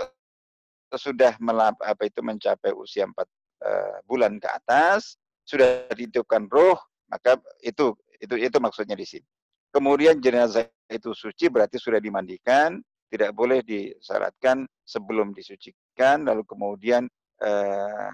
sudah 0.94 1.38
melap, 1.42 1.78
apa 1.82 2.06
itu 2.06 2.22
mencapai 2.22 2.74
usia 2.74 3.06
empat 3.10 3.26
uh, 3.66 3.98
bulan 4.06 4.38
ke 4.38 4.46
atas, 4.50 5.18
sudah 5.46 5.90
ditiupkan 5.94 6.46
roh, 6.50 6.78
maka 7.10 7.42
itu 7.66 7.98
itu 8.22 8.36
itu 8.38 8.58
maksudnya 8.62 8.94
di 8.94 9.06
sini. 9.06 9.26
Kemudian 9.70 10.18
jenazah 10.22 10.66
itu 10.90 11.14
suci 11.14 11.50
berarti 11.50 11.78
sudah 11.78 12.02
dimandikan, 12.02 12.82
tidak 13.10 13.34
boleh 13.34 13.62
disyaratkan 13.66 14.66
sebelum 14.86 15.34
disucikan, 15.34 16.26
lalu 16.26 16.46
kemudian 16.46 17.06
eh, 17.42 18.10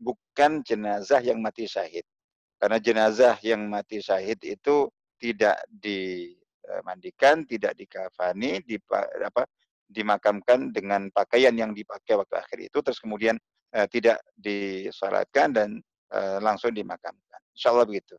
bukan 0.00 0.64
jenazah 0.64 1.20
yang 1.20 1.44
mati 1.44 1.68
syahid. 1.68 2.02
Karena 2.56 2.80
jenazah 2.80 3.36
yang 3.44 3.68
mati 3.68 4.00
syahid 4.00 4.40
itu 4.44 4.88
tidak 5.20 5.60
dimandikan, 5.68 7.44
tidak 7.44 7.76
dikafani, 7.76 8.64
di, 8.64 8.80
apa, 9.20 9.44
dimakamkan 9.84 10.72
dengan 10.72 11.12
pakaian 11.12 11.52
yang 11.52 11.76
dipakai 11.76 12.16
waktu 12.16 12.36
akhir 12.40 12.58
itu, 12.72 12.78
terus 12.80 13.00
kemudian 13.00 13.36
eh, 13.76 13.86
tidak 13.88 14.20
disalatkan 14.36 15.52
dan 15.52 15.70
Eh, 16.10 16.38
langsung 16.42 16.74
dimakamkan. 16.74 17.40
Insya 17.54 17.70
Allah 17.70 17.86
begitu. 17.86 18.18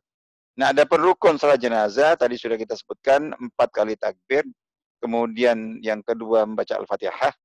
Nah, 0.56 0.72
ada 0.72 0.88
perukun 0.88 1.36
salat 1.36 1.60
jenazah 1.60 2.16
tadi 2.16 2.40
sudah 2.40 2.56
kita 2.56 2.72
sebutkan 2.72 3.36
empat 3.36 3.68
kali 3.68 4.00
takbir, 4.00 4.48
kemudian 4.96 5.76
yang 5.84 6.00
kedua 6.00 6.48
membaca 6.48 6.72
al-fatihah 6.80 7.36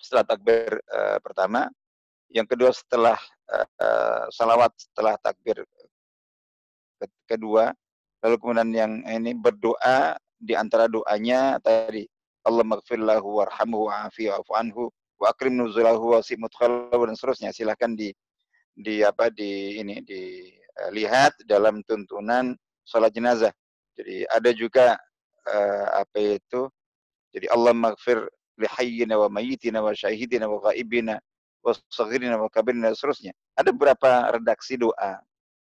setelah 0.00 0.24
takbir 0.24 0.80
uh, 0.92 1.20
pertama, 1.20 1.68
yang 2.32 2.48
kedua 2.48 2.72
setelah 2.72 3.20
uh, 3.52 4.24
salawat 4.32 4.72
setelah 4.76 5.14
takbir 5.22 5.62
kedua, 7.28 7.74
lalu 8.24 8.36
kemudian 8.40 8.70
yang 8.72 8.92
ini 9.04 9.36
berdoa 9.36 10.16
di 10.40 10.56
antara 10.56 10.88
doanya 10.88 11.60
tadi 11.60 12.08
Allah 12.46 12.62
maghfirlahu 12.62 13.42
warhamhu 13.42 13.90
wa'afi'afu 13.90 14.52
anhu 14.54 14.88
wa 15.18 15.32
akrim 15.32 15.58
nuzulahu 15.58 16.14
wa 16.14 16.20
dan 16.22 17.16
seterusnya. 17.16 17.50
Silahkan 17.50 17.92
di 17.96 18.14
di 18.76 19.02
apa 19.02 19.32
di 19.32 19.80
ini 19.80 20.04
dilihat 20.04 21.36
dalam 21.48 21.82
tuntunan 21.84 22.54
sholat 22.86 23.10
jenazah. 23.10 23.52
Jadi 23.96 24.28
ada 24.28 24.50
juga 24.52 24.86
uh, 25.48 25.86
apa 26.04 26.38
itu? 26.38 26.68
Jadi 27.32 27.48
Allah 27.50 27.72
maghfir 27.72 28.28
li 28.56 28.68
hayyina 28.68 29.16
wa 29.16 29.28
mayyitina 29.28 29.80
wa 29.84 29.92
syahidina 29.92 30.48
wa 30.48 30.60
ghaibina 30.70 31.20
dan 31.74 32.94
seterusnya. 32.94 33.32
Ada 33.58 33.74
beberapa 33.74 34.10
redaksi 34.38 34.78
doa 34.78 35.18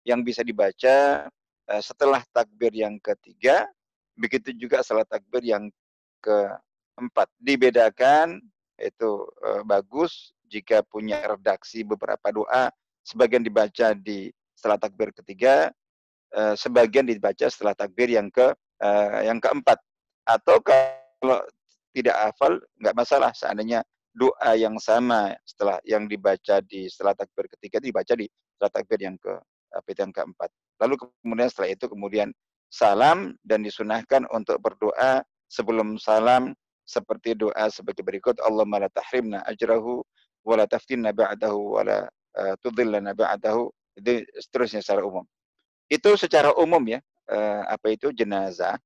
yang 0.05 0.21
bisa 0.21 0.45
dibaca 0.45 1.25
uh, 1.67 1.81
setelah 1.81 2.21
takbir 2.29 2.71
yang 2.71 3.01
ketiga, 3.01 3.65
begitu 4.13 4.53
juga 4.53 4.85
setelah 4.85 5.07
takbir 5.09 5.41
yang 5.41 5.73
keempat. 6.21 7.27
Dibedakan 7.41 8.39
itu 8.77 9.25
uh, 9.41 9.65
bagus 9.65 10.31
jika 10.45 10.85
punya 10.85 11.17
redaksi 11.25 11.81
beberapa 11.81 12.29
doa 12.29 12.69
sebagian 13.01 13.41
dibaca 13.41 13.97
di 13.97 14.29
setelah 14.53 14.77
takbir 14.77 15.09
ketiga, 15.13 15.73
uh, 16.37 16.53
sebagian 16.53 17.09
dibaca 17.09 17.49
setelah 17.49 17.73
takbir 17.73 18.09
yang 18.13 18.29
ke 18.29 18.53
yang 19.25 19.41
keempat. 19.41 19.81
Atau 20.21 20.61
kalau 20.61 21.41
tidak 21.97 22.13
hafal 22.13 22.61
nggak 22.77 22.93
masalah 22.93 23.33
seandainya 23.33 23.81
doa 24.17 24.57
yang 24.57 24.81
sama 24.81 25.37
setelah 25.45 25.77
yang 25.85 26.09
dibaca 26.09 26.57
di 26.65 26.89
setelah 26.89 27.13
takbir 27.13 27.45
ketiga 27.53 27.77
dibaca 27.77 28.17
di 28.17 28.25
setelah 28.25 28.71
takbir 28.73 28.99
yang 29.05 29.15
ke 29.21 29.37
apa 29.69 29.89
yang 29.93 30.09
keempat. 30.09 30.49
Lalu 30.81 30.95
kemudian 31.21 31.47
setelah 31.53 31.69
itu 31.69 31.85
kemudian 31.85 32.29
salam 32.73 33.37
dan 33.45 33.61
disunahkan 33.61 34.25
untuk 34.33 34.57
berdoa 34.57 35.21
sebelum 35.45 36.01
salam 36.01 36.57
seperti 36.87 37.37
doa 37.37 37.69
sebagai 37.69 38.01
berikut 38.01 38.41
Allahumma 38.41 38.87
la 38.87 38.89
tahrimna 38.89 39.45
ajrahu 39.45 40.01
wa 40.47 40.55
la 40.57 40.65
taftinna 40.65 41.13
ba'dahu 41.13 41.77
wa 41.77 41.81
la 41.85 41.97
uh, 42.39 42.55
tudhillana 42.63 43.13
ba'dahu 43.13 43.69
itu 44.01 44.25
seterusnya 44.41 44.81
secara 44.81 45.05
umum. 45.05 45.25
Itu 45.87 46.17
secara 46.17 46.51
umum 46.57 46.81
ya 46.89 46.99
uh, 47.29 47.63
apa 47.69 47.93
itu 47.93 48.09
jenazah 48.09 48.81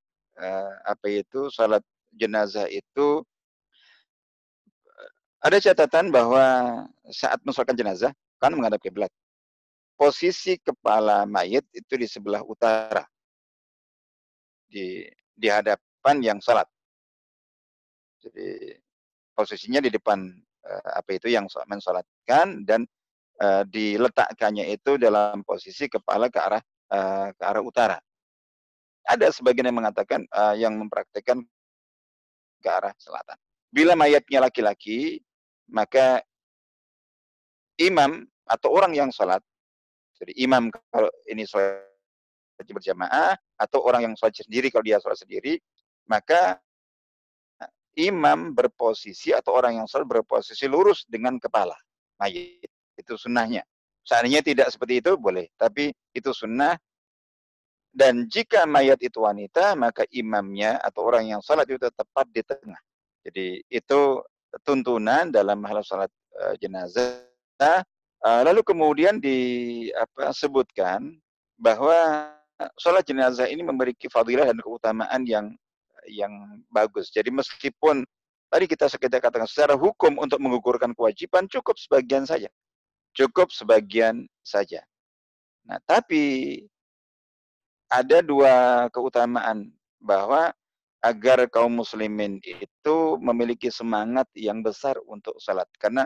apa 0.89 1.05
itu 1.05 1.53
salat 1.53 1.85
jenazah 2.17 2.65
itu 2.65 3.21
ada 5.41 5.57
catatan 5.57 6.13
bahwa 6.13 6.45
saat 7.09 7.41
mensolatkan 7.41 7.73
jenazah 7.73 8.13
kan 8.37 8.53
menghadap 8.53 8.77
kiblat. 8.77 9.09
Posisi 9.97 10.57
kepala 10.61 11.25
mayit 11.25 11.65
itu 11.73 11.93
di 11.97 12.05
sebelah 12.05 12.45
utara. 12.45 13.05
Di 14.69 15.09
di 15.33 15.47
hadapan 15.49 16.15
yang 16.21 16.39
salat. 16.41 16.69
Jadi 18.21 18.77
posisinya 19.33 19.81
di 19.81 19.89
depan 19.89 20.29
uh, 20.65 20.89
apa 21.01 21.09
itu 21.17 21.33
yang 21.33 21.49
mensolatkan 21.65 22.61
dan 22.61 22.85
uh, 23.41 23.65
diletakkannya 23.65 24.69
itu 24.69 25.01
dalam 25.01 25.41
posisi 25.41 25.89
kepala 25.89 26.29
ke 26.29 26.37
arah 26.37 26.61
uh, 26.93 27.33
ke 27.33 27.43
arah 27.45 27.65
utara. 27.65 27.97
Ada 29.09 29.33
sebagian 29.33 29.73
yang 29.73 29.81
mengatakan 29.81 30.21
uh, 30.29 30.53
yang 30.53 30.77
mempraktekkan 30.77 31.41
ke 32.61 32.69
arah 32.69 32.93
selatan. 33.01 33.37
Bila 33.73 33.97
mayatnya 33.97 34.45
laki-laki, 34.45 35.17
maka 35.71 36.21
imam 37.79 38.27
atau 38.45 38.69
orang 38.75 38.91
yang 38.93 39.09
sholat, 39.09 39.41
jadi 40.19 40.35
imam 40.45 40.69
kalau 40.91 41.09
ini 41.25 41.47
sholat 41.47 41.81
berjamaah, 42.61 43.33
atau 43.57 43.81
orang 43.81 44.11
yang 44.11 44.13
sholat 44.13 44.37
sendiri 44.37 44.69
kalau 44.69 44.85
dia 44.85 45.01
sholat 45.01 45.17
sendiri, 45.17 45.57
maka 46.05 46.61
imam 47.97 48.53
berposisi 48.53 49.33
atau 49.33 49.55
orang 49.55 49.81
yang 49.81 49.87
sholat 49.89 50.05
berposisi 50.07 50.69
lurus 50.69 51.03
dengan 51.09 51.41
kepala 51.41 51.75
mayit. 52.21 52.69
Itu 52.93 53.17
sunnahnya. 53.17 53.65
Seandainya 54.05 54.45
tidak 54.45 54.67
seperti 54.69 55.01
itu 55.01 55.17
boleh, 55.17 55.49
tapi 55.57 55.89
itu 56.13 56.29
sunnah. 56.33 56.77
Dan 57.91 58.29
jika 58.31 58.63
mayat 58.63 59.03
itu 59.03 59.19
wanita, 59.19 59.75
maka 59.75 60.07
imamnya 60.15 60.79
atau 60.79 61.03
orang 61.11 61.27
yang 61.27 61.41
sholat 61.43 61.67
itu 61.67 61.91
tepat 61.91 62.23
di 62.31 62.39
tengah. 62.39 62.79
Jadi 63.25 63.61
itu 63.67 63.99
tuntunan 64.63 65.31
dalam 65.31 65.63
hal 65.63 65.83
sholat 65.83 66.11
uh, 66.39 66.55
jenazah. 66.59 67.23
Uh, 68.21 68.41
lalu 68.45 68.61
kemudian 68.61 69.17
disebutkan 69.17 71.17
bahwa 71.57 72.29
sholat 72.77 73.01
jenazah 73.05 73.49
ini 73.49 73.65
memiliki 73.65 74.05
fadilah 74.11 74.45
dan 74.45 74.61
keutamaan 74.61 75.25
yang 75.25 75.49
yang 76.09 76.61
bagus. 76.69 77.09
Jadi 77.13 77.33
meskipun 77.33 78.05
tadi 78.49 78.65
kita 78.69 78.89
sekedar 78.89 79.21
katakan 79.21 79.49
secara 79.49 79.77
hukum 79.77 80.21
untuk 80.21 80.41
menggugurkan 80.41 80.93
kewajiban 80.93 81.49
cukup 81.49 81.77
sebagian 81.77 82.25
saja. 82.25 82.49
Cukup 83.17 83.49
sebagian 83.49 84.25
saja. 84.41 84.85
Nah, 85.67 85.77
tapi 85.85 86.57
ada 87.91 88.23
dua 88.23 88.87
keutamaan 88.89 89.69
bahwa 89.99 90.55
agar 91.01 91.49
kaum 91.49 91.81
muslimin 91.81 92.37
itu 92.45 92.97
memiliki 93.17 93.73
semangat 93.73 94.29
yang 94.37 94.61
besar 94.61 95.01
untuk 95.09 95.33
salat. 95.41 95.65
Karena 95.81 96.05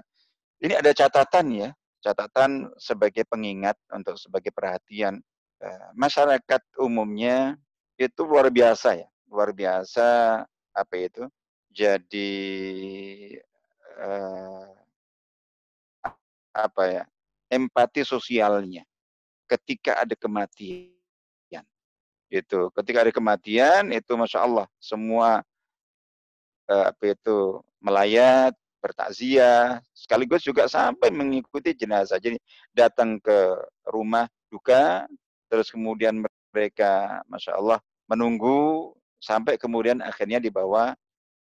ini 0.63 0.71
ada 0.71 0.95
catatan 0.95 1.51
ya, 1.51 1.69
catatan 1.99 2.71
sebagai 2.79 3.27
pengingat 3.27 3.75
untuk 3.91 4.15
sebagai 4.15 4.55
perhatian 4.55 5.19
eh, 5.59 5.89
masyarakat 5.99 6.61
umumnya 6.79 7.59
itu 7.99 8.23
luar 8.23 8.47
biasa 8.47 8.95
ya, 9.03 9.07
luar 9.27 9.51
biasa 9.51 10.41
apa 10.71 10.95
itu. 10.95 11.27
Jadi 11.75 12.31
eh, 13.99 14.67
apa 16.55 16.83
ya 16.87 17.03
empati 17.51 18.07
sosialnya 18.07 18.87
ketika 19.45 19.99
ada 19.99 20.15
kematian. 20.15 20.94
Itu 22.29 22.73
ketika 22.73 23.05
ada 23.05 23.11
kematian 23.13 23.93
itu 23.93 24.13
masya 24.17 24.43
Allah 24.43 24.65
semua 24.81 25.45
eh, 26.69 26.85
apa 26.89 27.13
itu 27.13 27.61
melayat, 27.81 28.57
bertakziah, 28.85 29.81
sekaligus 29.97 30.45
juga 30.45 30.69
sampai 30.69 31.09
mengikuti 31.09 31.73
jenazah. 31.73 32.21
Jadi 32.21 32.37
datang 32.69 33.17
ke 33.17 33.57
rumah 33.89 34.29
duka, 34.53 35.09
terus 35.49 35.73
kemudian 35.73 36.21
mereka, 36.53 37.25
masya 37.25 37.57
Allah, 37.57 37.81
menunggu 38.05 38.93
sampai 39.17 39.57
kemudian 39.57 40.05
akhirnya 40.05 40.37
dibawa 40.37 40.93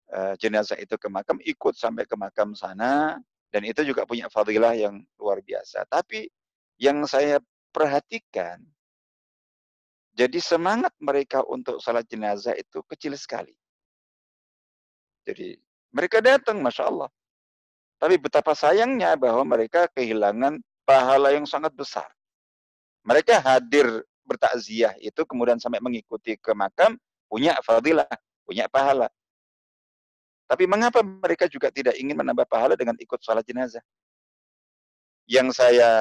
uh, 0.09 0.33
jenazah 0.41 0.73
itu 0.81 0.97
ke 0.97 1.05
makam, 1.05 1.37
ikut 1.45 1.77
sampai 1.77 2.09
ke 2.09 2.17
makam 2.17 2.57
sana, 2.57 3.21
dan 3.53 3.61
itu 3.61 3.85
juga 3.85 4.09
punya 4.09 4.25
fadilah 4.33 4.73
yang 4.73 5.05
luar 5.21 5.37
biasa. 5.45 5.85
Tapi 5.85 6.25
yang 6.81 7.05
saya 7.05 7.37
perhatikan, 7.69 8.57
jadi 10.19 10.35
semangat 10.43 10.91
mereka 10.99 11.47
untuk 11.47 11.79
salat 11.79 12.03
jenazah 12.03 12.51
itu 12.59 12.83
kecil 12.91 13.15
sekali. 13.15 13.55
Jadi 15.23 15.55
mereka 15.95 16.19
datang, 16.19 16.59
masya 16.59 16.91
Allah. 16.91 17.07
Tapi 17.95 18.19
betapa 18.19 18.51
sayangnya 18.51 19.15
bahwa 19.15 19.47
mereka 19.47 19.87
kehilangan 19.95 20.59
pahala 20.83 21.31
yang 21.31 21.47
sangat 21.47 21.71
besar. 21.71 22.11
Mereka 23.07 23.39
hadir 23.39 24.03
bertakziah 24.27 24.91
itu 24.99 25.23
kemudian 25.23 25.55
sampai 25.55 25.79
mengikuti 25.79 26.35
ke 26.35 26.51
makam 26.51 26.99
punya 27.31 27.55
fadilah, 27.63 28.11
punya 28.43 28.67
pahala. 28.67 29.07
Tapi 30.51 30.67
mengapa 30.67 30.99
mereka 30.99 31.47
juga 31.47 31.71
tidak 31.71 31.95
ingin 31.95 32.19
menambah 32.19 32.43
pahala 32.43 32.75
dengan 32.75 32.99
ikut 32.99 33.23
sholat 33.23 33.47
jenazah? 33.47 33.81
Yang 35.31 35.63
saya 35.63 35.91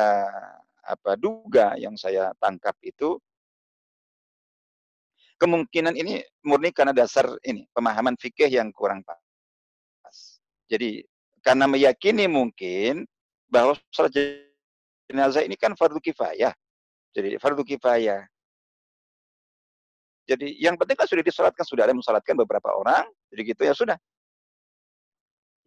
apa 0.83 1.15
duga, 1.15 1.79
yang 1.79 1.95
saya 1.95 2.35
tangkap 2.43 2.75
itu 2.83 3.23
kemungkinan 5.39 5.95
ini 5.95 6.21
murni 6.45 6.75
karena 6.75 6.93
dasar 6.93 7.31
ini 7.47 7.65
pemahaman 7.73 8.19
fikih 8.19 8.51
yang 8.51 8.75
kurang 8.75 9.07
pas. 9.07 9.19
Jadi 10.69 11.07
karena 11.41 11.65
meyakini 11.65 12.27
mungkin 12.29 13.07
bahwa 13.49 13.79
sholat 13.95 14.13
jenazah 15.09 15.47
ini 15.47 15.57
kan 15.57 15.73
fardu 15.79 16.03
kifayah. 16.03 16.53
Jadi 17.15 17.41
fardu 17.41 17.65
kifayah. 17.65 18.27
Jadi 20.29 20.61
yang 20.61 20.77
penting 20.77 20.99
kan 20.99 21.09
sudah 21.09 21.25
disolatkan, 21.25 21.65
sudah 21.65 21.89
ada 21.89 21.97
yang 21.97 22.05
mensolatkan 22.05 22.37
beberapa 22.37 22.69
orang, 22.77 23.09
jadi 23.33 23.43
gitu 23.49 23.63
ya 23.65 23.73
sudah 23.73 23.97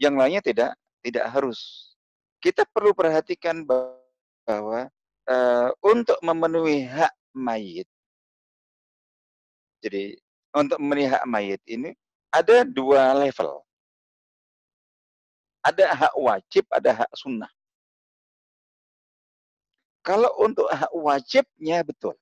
yang 0.02 0.18
lainnya 0.18 0.42
tidak 0.42 0.74
tidak 1.06 1.26
harus. 1.30 1.94
Kita 2.42 2.66
perlu 2.66 2.94
perhatikan 2.98 3.62
bahwa 3.66 4.90
uh, 5.30 5.70
untuk 5.86 6.18
memenuhi 6.26 6.90
hak 6.90 7.14
mayit, 7.38 7.86
jadi 9.82 10.16
untuk 10.54 10.78
hak 10.78 11.26
mayit 11.26 11.62
ini 11.66 11.98
ada 12.30 12.64
dua 12.64 13.12
level. 13.18 13.66
Ada 15.62 15.94
hak 15.94 16.14
wajib, 16.18 16.66
ada 16.74 17.06
hak 17.06 17.12
sunnah. 17.14 17.50
Kalau 20.02 20.34
untuk 20.42 20.66
hak 20.66 20.90
wajibnya 20.94 21.86
betul. 21.86 22.18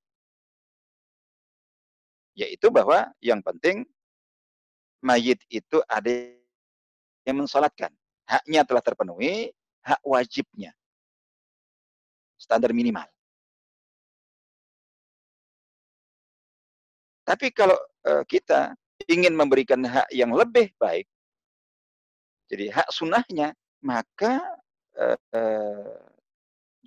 Yaitu 2.36 2.68
bahwa 2.68 3.08
yang 3.24 3.40
penting 3.40 3.88
mayit 5.00 5.40
itu 5.48 5.80
ada 5.88 6.12
yang 7.24 7.40
mensolatkan. 7.40 7.92
Haknya 8.28 8.68
telah 8.68 8.84
terpenuhi, 8.84 9.56
hak 9.84 10.04
wajibnya. 10.04 10.76
Standar 12.36 12.76
minimal. 12.76 13.08
Tapi 17.30 17.54
kalau 17.54 17.78
uh, 18.10 18.26
kita 18.26 18.74
ingin 19.06 19.38
memberikan 19.38 19.86
hak 19.86 20.10
yang 20.10 20.34
lebih 20.34 20.74
baik, 20.82 21.06
jadi 22.50 22.74
hak 22.74 22.90
sunnahnya, 22.90 23.54
maka 23.86 24.42
uh, 24.98 25.20
uh, 25.38 26.02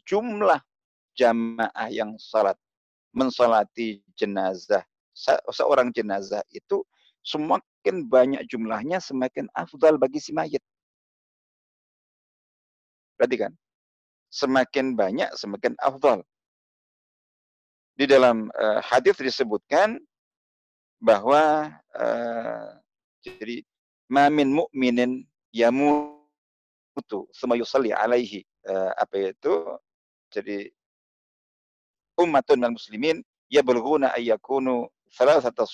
jumlah 0.02 0.58
jamaah 1.14 1.86
yang 1.94 2.18
salat 2.18 2.58
mensolati 3.14 4.02
jenazah 4.18 4.82
seorang 5.52 5.92
jenazah 5.92 6.40
itu 6.50 6.82
semakin 7.22 8.08
banyak 8.08 8.42
jumlahnya 8.48 8.98
semakin 8.98 9.46
afdal 9.54 10.00
bagi 10.00 10.18
si 10.18 10.34
mayit. 10.34 10.64
Perhatikan. 13.14 13.54
Semakin 14.32 14.96
banyak 14.96 15.30
semakin 15.36 15.76
afdal. 15.78 16.24
Di 17.92 18.08
dalam 18.08 18.48
uh, 18.56 18.80
hadis 18.80 19.20
disebutkan 19.20 20.00
bahwa 21.02 21.74
uh, 21.98 22.78
jadi 23.26 23.66
mamin 24.06 24.54
mukminin 24.54 25.26
yamutu 25.50 27.26
summa 27.34 27.58
yusalli 27.58 27.90
alaihi 27.90 28.46
uh, 28.70 28.94
apa 28.94 29.34
itu 29.34 29.54
jadi 30.30 30.70
ummatun 32.14 32.62
minal 32.62 32.78
muslimin 32.78 33.18
yablughuna 33.50 34.14
ayyakunu 34.14 34.86
thalathata 35.12 35.66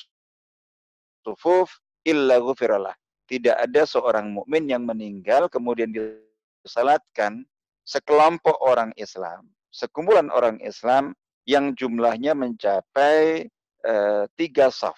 sufuf 1.23 1.79
illa 2.03 2.41
ghufirallah. 2.41 2.97
Tidak 3.29 3.53
ada 3.53 3.85
seorang 3.85 4.33
mukmin 4.33 4.65
yang 4.73 4.89
meninggal 4.89 5.53
kemudian 5.53 5.93
disalatkan 5.93 7.45
sekelompok 7.85 8.57
orang 8.65 8.89
Islam, 8.97 9.53
sekumpulan 9.69 10.33
orang 10.33 10.57
Islam 10.65 11.13
yang 11.45 11.77
jumlahnya 11.77 12.33
mencapai 12.33 13.49
uh, 13.85 14.25
tiga 14.41 14.73
saf. 14.73 14.97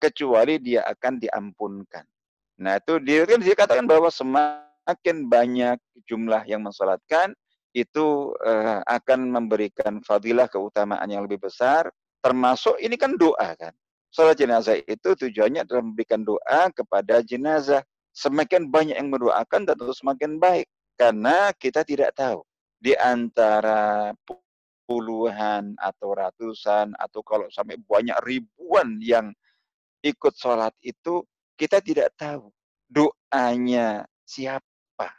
Kecuali 0.00 0.56
dia 0.56 0.80
akan 0.88 1.20
diampunkan. 1.20 2.04
Nah 2.60 2.80
itu 2.80 2.96
dia 3.04 3.28
kan 3.28 3.40
dia 3.40 3.52
katakan 3.52 3.84
bahwa 3.84 4.08
semakin 4.08 5.28
banyak 5.28 5.76
jumlah 6.08 6.44
yang 6.48 6.64
mensolatkan 6.64 7.36
itu 7.76 8.34
uh, 8.42 8.82
akan 8.88 9.30
memberikan 9.30 10.02
fadilah 10.02 10.48
keutamaan 10.48 11.04
yang 11.06 11.28
lebih 11.28 11.44
besar. 11.46 11.92
Termasuk 12.20 12.80
ini 12.80 12.96
kan 12.96 13.16
doa 13.16 13.56
kan. 13.56 13.72
Salat 14.10 14.42
jenazah 14.42 14.74
itu 14.74 15.14
tujuannya 15.14 15.62
adalah 15.62 15.86
memberikan 15.86 16.24
doa 16.26 16.68
kepada 16.74 17.22
jenazah. 17.22 17.84
Semakin 18.10 18.66
banyak 18.66 18.98
yang 18.98 19.08
mendoakan 19.08 19.70
tentu 19.70 19.94
semakin 19.94 20.36
baik. 20.42 20.66
Karena 20.98 21.54
kita 21.54 21.86
tidak 21.86 22.12
tahu 22.18 22.42
di 22.76 22.92
antara 22.98 24.10
puluhan 24.90 25.78
atau 25.78 26.10
ratusan 26.10 26.98
atau 26.98 27.22
kalau 27.22 27.46
sampai 27.54 27.78
banyak 27.78 28.18
ribuan 28.26 28.98
yang 28.98 29.30
ikut 30.00 30.34
sholat 30.36 30.72
itu 30.80 31.24
kita 31.56 31.80
tidak 31.84 32.12
tahu 32.16 32.48
doanya 32.88 34.04
siapa 34.24 35.12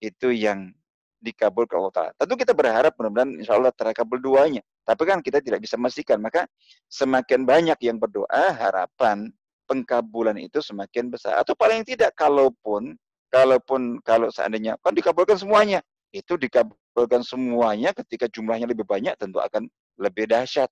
itu 0.00 0.32
yang 0.32 0.72
dikabulkan 1.20 1.80
Allah. 1.80 2.12
Tentu 2.14 2.34
kita 2.38 2.52
berharap 2.52 2.94
mudah-mudahan 2.94 3.30
insya 3.40 3.56
Allah 3.56 3.72
terkabul 3.72 4.20
doanya. 4.20 4.62
Tapi 4.86 5.02
kan 5.02 5.18
kita 5.18 5.42
tidak 5.42 5.64
bisa 5.64 5.74
memastikan. 5.74 6.22
Maka 6.22 6.46
semakin 6.86 7.42
banyak 7.42 7.78
yang 7.82 7.98
berdoa, 7.98 8.54
harapan 8.54 9.32
pengkabulan 9.66 10.38
itu 10.38 10.62
semakin 10.62 11.10
besar. 11.10 11.42
Atau 11.42 11.58
paling 11.58 11.82
tidak, 11.82 12.14
kalaupun, 12.14 12.94
kalaupun 13.32 13.98
kalau 14.06 14.30
seandainya, 14.30 14.78
kan 14.78 14.94
dikabulkan 14.94 15.34
semuanya. 15.34 15.82
Itu 16.14 16.38
dikabulkan 16.38 17.26
semuanya 17.26 17.90
ketika 17.90 18.30
jumlahnya 18.30 18.70
lebih 18.70 18.86
banyak, 18.86 19.18
tentu 19.18 19.42
akan 19.42 19.66
lebih 19.98 20.30
dahsyat. 20.30 20.70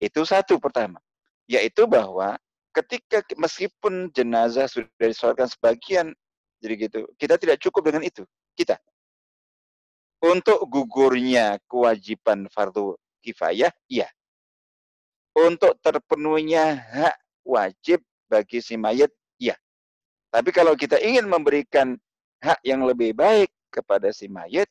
Itu 0.00 0.24
satu 0.24 0.56
pertama. 0.56 1.02
Yaitu 1.48 1.88
bahwa 1.88 2.36
ketika 2.76 3.24
meskipun 3.40 4.12
jenazah 4.12 4.68
sudah 4.68 4.92
disolatkan 5.00 5.48
sebagian, 5.48 6.12
jadi 6.60 6.74
gitu, 6.76 6.98
kita 7.16 7.40
tidak 7.40 7.56
cukup 7.64 7.88
dengan 7.88 8.04
itu. 8.04 8.22
Kita 8.52 8.76
untuk 10.18 10.66
gugurnya 10.66 11.62
kewajiban 11.70 12.50
fardu 12.50 12.98
kifayah, 13.22 13.70
iya. 13.86 14.10
Untuk 15.38 15.78
terpenuhnya 15.78 16.74
hak 16.74 17.16
wajib 17.46 18.02
bagi 18.26 18.58
si 18.58 18.74
mayat, 18.74 19.10
iya. 19.38 19.54
Tapi 20.34 20.50
kalau 20.50 20.74
kita 20.74 20.98
ingin 20.98 21.30
memberikan 21.30 21.94
hak 22.42 22.58
yang 22.66 22.82
lebih 22.82 23.14
baik 23.14 23.50
kepada 23.70 24.10
si 24.10 24.26
mayat, 24.26 24.66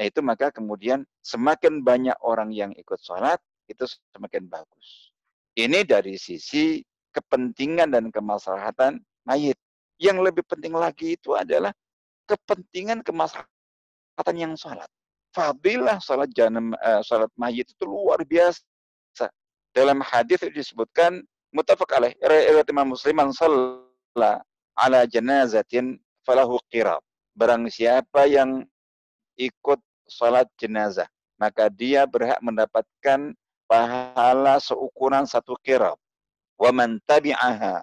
itu 0.00 0.24
maka 0.24 0.48
kemudian 0.48 1.04
semakin 1.20 1.84
banyak 1.84 2.16
orang 2.24 2.48
yang 2.50 2.72
ikut 2.72 2.98
sholat, 3.04 3.38
itu 3.68 3.84
semakin 4.16 4.48
bagus. 4.48 5.11
Ini 5.52 5.84
dari 5.84 6.16
sisi 6.16 6.80
kepentingan 7.12 7.92
dan 7.92 8.08
kemaslahatan 8.08 9.00
mayit. 9.28 9.56
Yang 10.00 10.32
lebih 10.32 10.44
penting 10.48 10.72
lagi 10.72 11.14
itu 11.14 11.36
adalah 11.36 11.70
kepentingan 12.26 13.04
kemaslahatan 13.04 14.36
yang 14.36 14.56
salat. 14.56 14.88
Fadilah 15.32 16.00
salat 16.00 16.32
janam 16.32 16.72
uh, 16.76 17.00
salat 17.04 17.30
mayit 17.36 17.68
itu 17.68 17.84
luar 17.84 18.24
biasa. 18.24 18.64
Dalam 19.72 20.04
hadis 20.04 20.40
itu 20.44 20.52
disebutkan 20.52 21.24
mutafaq 21.52 21.88
alaih 21.96 22.12
riwayat 22.20 22.68
Imam 22.68 22.92
Muslim 22.92 23.16
man 23.16 23.32
shalla 23.32 24.44
ala 24.76 25.00
janazatin 25.08 26.00
falahu 26.24 26.60
qirat. 26.72 27.00
barang 27.32 27.64
siapa 27.72 28.28
yang 28.28 28.60
ikut 29.40 29.80
sholat 30.04 30.44
jenazah, 30.60 31.08
maka 31.40 31.72
dia 31.72 32.04
berhak 32.04 32.36
mendapatkan 32.44 33.32
pahala 33.72 34.60
seukuran 34.60 35.24
satu 35.24 35.56
kirat. 35.64 35.96
Wa 36.60 36.68
man 36.68 37.00
tabi'aha 37.08 37.80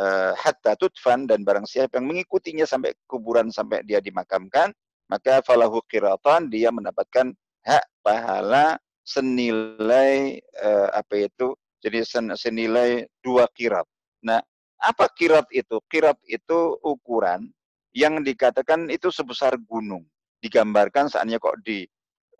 uh, 0.00 0.32
hatta 0.32 0.72
tutfan 0.80 1.28
dan 1.28 1.44
barang 1.44 1.68
siapa 1.68 2.00
yang 2.00 2.08
mengikutinya 2.08 2.64
sampai 2.64 2.96
kuburan 3.04 3.52
sampai 3.52 3.84
dia 3.84 4.00
dimakamkan, 4.00 4.72
maka 5.12 5.44
falahu 5.44 5.84
kiratan 5.84 6.48
dia 6.48 6.72
mendapatkan 6.72 7.36
hak 7.68 7.84
pahala 8.00 8.80
senilai 9.04 10.40
uh, 10.64 10.88
apa 10.96 11.28
itu 11.28 11.52
jadi 11.84 12.00
sen, 12.06 12.32
senilai 12.32 13.04
dua 13.20 13.44
kirat. 13.52 13.84
Nah, 14.24 14.40
apa 14.80 15.12
kirat 15.12 15.50
itu? 15.52 15.82
Kirat 15.90 16.16
itu 16.24 16.78
ukuran 16.80 17.50
yang 17.92 18.22
dikatakan 18.24 18.88
itu 18.88 19.12
sebesar 19.12 19.60
gunung. 19.68 20.06
Digambarkan 20.42 21.10
saatnya 21.10 21.38
kok 21.38 21.58
di 21.62 21.86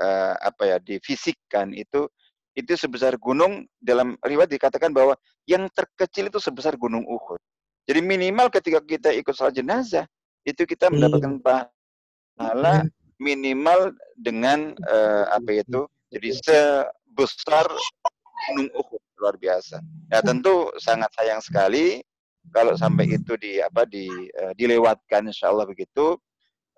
uh, 0.02 0.34
apa 0.42 0.62
ya 0.66 0.76
difisikkan 0.82 1.70
itu 1.70 2.10
itu 2.52 2.76
sebesar 2.76 3.16
gunung 3.16 3.64
dalam 3.80 4.18
riwayat 4.20 4.50
dikatakan 4.50 4.92
bahwa 4.92 5.16
yang 5.48 5.70
terkecil 5.72 6.28
itu 6.28 6.36
sebesar 6.42 6.76
gunung 6.76 7.06
Uhud. 7.08 7.40
Jadi 7.88 8.00
minimal 8.04 8.52
ketika 8.52 8.78
kita 8.84 9.08
ikut 9.16 9.32
salat 9.32 9.56
jenazah 9.56 10.04
itu 10.44 10.66
kita 10.66 10.90
hmm. 10.90 10.98
mendapatkan 10.98 11.34
pahala 11.40 12.84
minimal 13.16 13.94
dengan 14.18 14.74
uh, 14.90 15.24
apa 15.32 15.64
itu 15.64 15.86
jadi 16.12 16.28
sebesar 16.44 17.66
gunung 18.52 18.68
Uhud 18.76 19.00
luar 19.22 19.38
biasa. 19.38 19.78
Ya 20.10 20.20
tentu 20.20 20.68
sangat 20.82 21.14
sayang 21.14 21.40
sekali 21.40 22.02
kalau 22.50 22.74
sampai 22.74 23.06
itu 23.14 23.38
di 23.38 23.62
apa 23.62 23.86
di 23.86 24.10
uh, 24.42 24.52
dilewatkan 24.58 25.30
insya 25.30 25.54
Allah 25.54 25.64
begitu. 25.64 26.18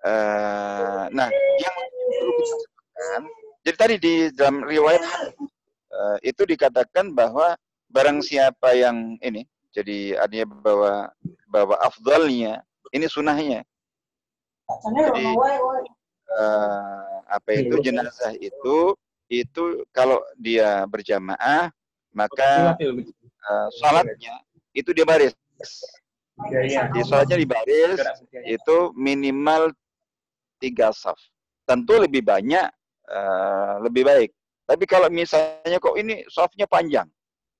Uh, 0.05 1.09
nah 1.09 1.25
yang 1.33 1.77
perlu 2.21 2.31
kita 2.37 2.54
tadi 3.85 4.01
di 4.01 4.15
dalam 4.33 4.65
riwayat 4.65 5.05
uh, 5.93 6.17
itu 6.25 6.41
dikatakan 6.41 7.13
bahwa 7.13 7.53
barang 7.93 8.17
siapa 8.25 8.73
yang 8.73 9.13
ini 9.21 9.45
jadi 9.69 10.17
artinya 10.17 10.49
bahwa 10.57 10.93
bahwa 11.45 11.77
afdalnya 11.85 12.65
ini 12.89 13.05
sunahnya. 13.05 13.61
Jadi 14.65 15.25
uh, 16.33 17.21
apa 17.29 17.49
itu 17.61 17.77
jenazah 17.85 18.33
itu 18.41 18.97
itu 19.29 19.85
kalau 19.93 20.17
dia 20.41 20.89
berjamaah 20.89 21.69
maka 22.09 22.73
uh, 22.81 23.69
sholatnya 23.77 24.41
itu 24.73 24.89
dia 24.97 25.05
baris. 25.05 25.37
Di 26.89 27.01
sholatnya 27.05 27.37
di 27.37 27.45
baris 27.45 28.01
itu 28.49 28.77
minimal 28.97 29.77
tiga 30.57 30.89
saf. 30.89 31.21
Tentu 31.69 32.01
lebih 32.01 32.25
banyak 32.25 32.65
uh, 33.09 33.81
lebih 33.83 34.05
baik. 34.05 34.31
Tapi 34.65 34.83
kalau 34.89 35.07
misalnya 35.13 35.77
kok 35.77 35.93
ini 35.93 36.25
safnya 36.25 36.65
panjang, 36.65 37.05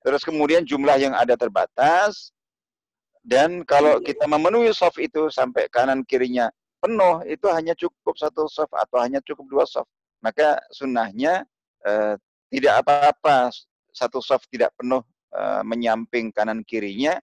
terus 0.01 0.25
kemudian 0.25 0.65
jumlah 0.65 0.97
yang 0.97 1.13
ada 1.13 1.37
terbatas, 1.37 2.33
dan 3.21 3.61
kalau 3.65 4.01
kita 4.01 4.25
memenuhi 4.25 4.73
soft 4.73 5.01
itu 5.01 5.29
sampai 5.29 5.65
kanan 5.69 6.01
kirinya 6.05 6.49
penuh, 6.81 7.21
itu 7.25 7.45
hanya 7.49 7.73
cukup 7.73 8.13
satu 8.17 8.49
soft 8.49 8.73
atau 8.73 9.01
hanya 9.01 9.21
cukup 9.25 9.45
dua 9.49 9.65
soft. 9.65 9.89
Maka 10.21 10.61
sunnahnya 10.73 11.45
eh, 11.85 12.17
tidak 12.49 12.85
apa-apa 12.85 13.53
satu 13.93 14.17
soft 14.21 14.45
tidak 14.49 14.73
penuh 14.77 15.01
eh, 15.33 15.61
menyamping 15.61 16.33
kanan 16.33 16.65
kirinya, 16.65 17.17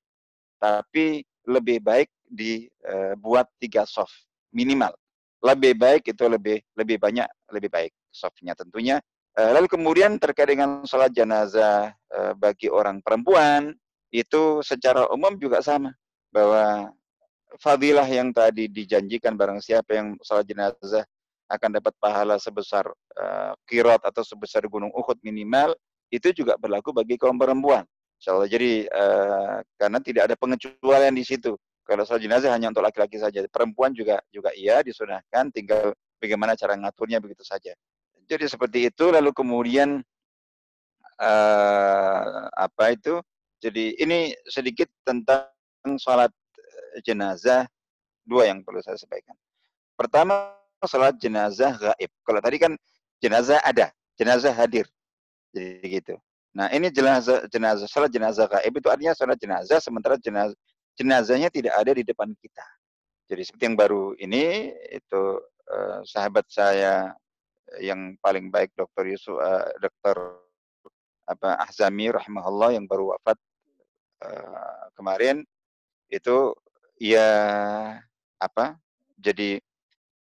tapi 0.62 1.26
lebih 1.46 1.82
baik 1.82 2.10
dibuat 2.26 3.46
eh, 3.50 3.54
tiga 3.62 3.82
soft 3.86 4.14
minimal. 4.54 4.90
Lebih 5.42 5.74
baik 5.74 6.02
itu 6.06 6.22
lebih 6.26 6.62
lebih 6.78 7.02
banyak 7.02 7.26
lebih 7.50 7.70
baik 7.70 7.94
softnya 8.12 8.52
tentunya. 8.52 9.00
Eh, 9.32 9.50
lalu 9.50 9.64
kemudian 9.64 10.20
terkait 10.20 10.52
dengan 10.52 10.84
sholat 10.84 11.08
jenazah 11.08 11.88
eh, 12.12 12.32
bagi 12.36 12.68
orang 12.68 13.00
perempuan 13.00 13.72
itu 14.12 14.60
secara 14.60 15.08
umum 15.08 15.32
juga 15.40 15.64
sama 15.64 15.96
bahwa 16.28 16.92
fadilah 17.56 18.04
yang 18.04 18.28
tadi 18.28 18.68
dijanjikan 18.68 19.32
barang 19.32 19.64
siapa 19.64 19.96
yang 19.96 20.20
sholat 20.20 20.44
jenazah 20.44 21.04
akan 21.48 21.80
dapat 21.80 21.92
pahala 22.00 22.40
sebesar 22.40 22.88
uh, 23.20 23.52
kirot 23.68 24.00
atau 24.00 24.24
sebesar 24.24 24.64
gunung 24.72 24.88
Uhud 24.96 25.20
minimal 25.20 25.76
itu 26.08 26.32
juga 26.32 26.56
berlaku 26.56 26.96
bagi 26.96 27.20
kaum 27.20 27.36
perempuan. 27.36 27.84
Insyaallah. 28.16 28.48
Jadi 28.48 28.88
karena 29.76 29.98
tidak 30.00 30.32
ada 30.32 30.36
pengecualian 30.40 31.12
di 31.12 31.24
situ. 31.28 31.52
Kalau 31.84 32.08
sholat 32.08 32.24
jenazah 32.24 32.52
hanya 32.56 32.72
untuk 32.72 32.84
laki-laki 32.84 33.20
saja, 33.20 33.44
perempuan 33.52 33.92
juga 33.92 34.20
juga 34.32 34.48
iya 34.56 34.80
disunahkan, 34.80 35.52
tinggal 35.52 35.92
bagaimana 36.16 36.56
cara 36.56 36.72
ngaturnya 36.78 37.20
begitu 37.20 37.44
saja. 37.44 37.76
Jadi 38.26 38.44
seperti 38.48 38.78
itu. 38.90 39.10
Lalu 39.10 39.30
kemudian 39.34 40.02
uh, 41.18 42.46
apa 42.52 42.94
itu? 42.94 43.22
Jadi 43.62 43.94
ini 44.02 44.34
sedikit 44.50 44.90
tentang 45.06 45.46
sholat 45.98 46.34
jenazah 47.06 47.64
dua 48.26 48.50
yang 48.50 48.62
perlu 48.62 48.82
saya 48.82 48.98
sampaikan. 48.98 49.34
Pertama 49.94 50.54
salat 50.82 51.14
jenazah 51.18 51.78
gaib. 51.78 52.10
Kalau 52.26 52.40
tadi 52.42 52.56
kan 52.58 52.72
jenazah 53.22 53.62
ada, 53.62 53.94
jenazah 54.18 54.50
hadir. 54.50 54.86
Jadi 55.54 55.78
gitu. 55.86 56.14
Nah, 56.52 56.68
ini 56.74 56.92
jenazah 56.92 57.48
jenazah 57.48 57.88
salat 57.88 58.10
jenazah 58.12 58.50
gaib 58.50 58.72
itu 58.76 58.88
artinya 58.90 59.14
salat 59.16 59.38
jenazah 59.40 59.78
sementara 59.80 60.18
jenazah 60.20 60.56
jenazahnya 60.98 61.48
tidak 61.48 61.74
ada 61.76 61.92
di 61.96 62.04
depan 62.04 62.34
kita. 62.36 62.66
Jadi 63.30 63.42
seperti 63.48 63.64
yang 63.72 63.78
baru 63.78 64.12
ini 64.20 64.74
itu 64.92 65.40
uh, 65.72 65.98
sahabat 66.04 66.44
saya 66.52 67.16
yang 67.80 68.18
paling 68.20 68.52
baik 68.52 68.74
Dr. 68.76 69.08
Yusuf 69.08 69.38
uh, 69.38 69.64
eh, 69.64 69.88
Dr. 69.88 70.16
apa 71.28 71.56
Ahzami 71.62 72.10
rahimahullah 72.10 72.76
yang 72.76 72.84
baru 72.84 73.14
wafat 73.14 73.38
uh, 74.26 74.90
kemarin 74.98 75.46
itu 76.12 76.52
ya 77.00 77.30
apa 78.36 78.76
jadi 79.16 79.62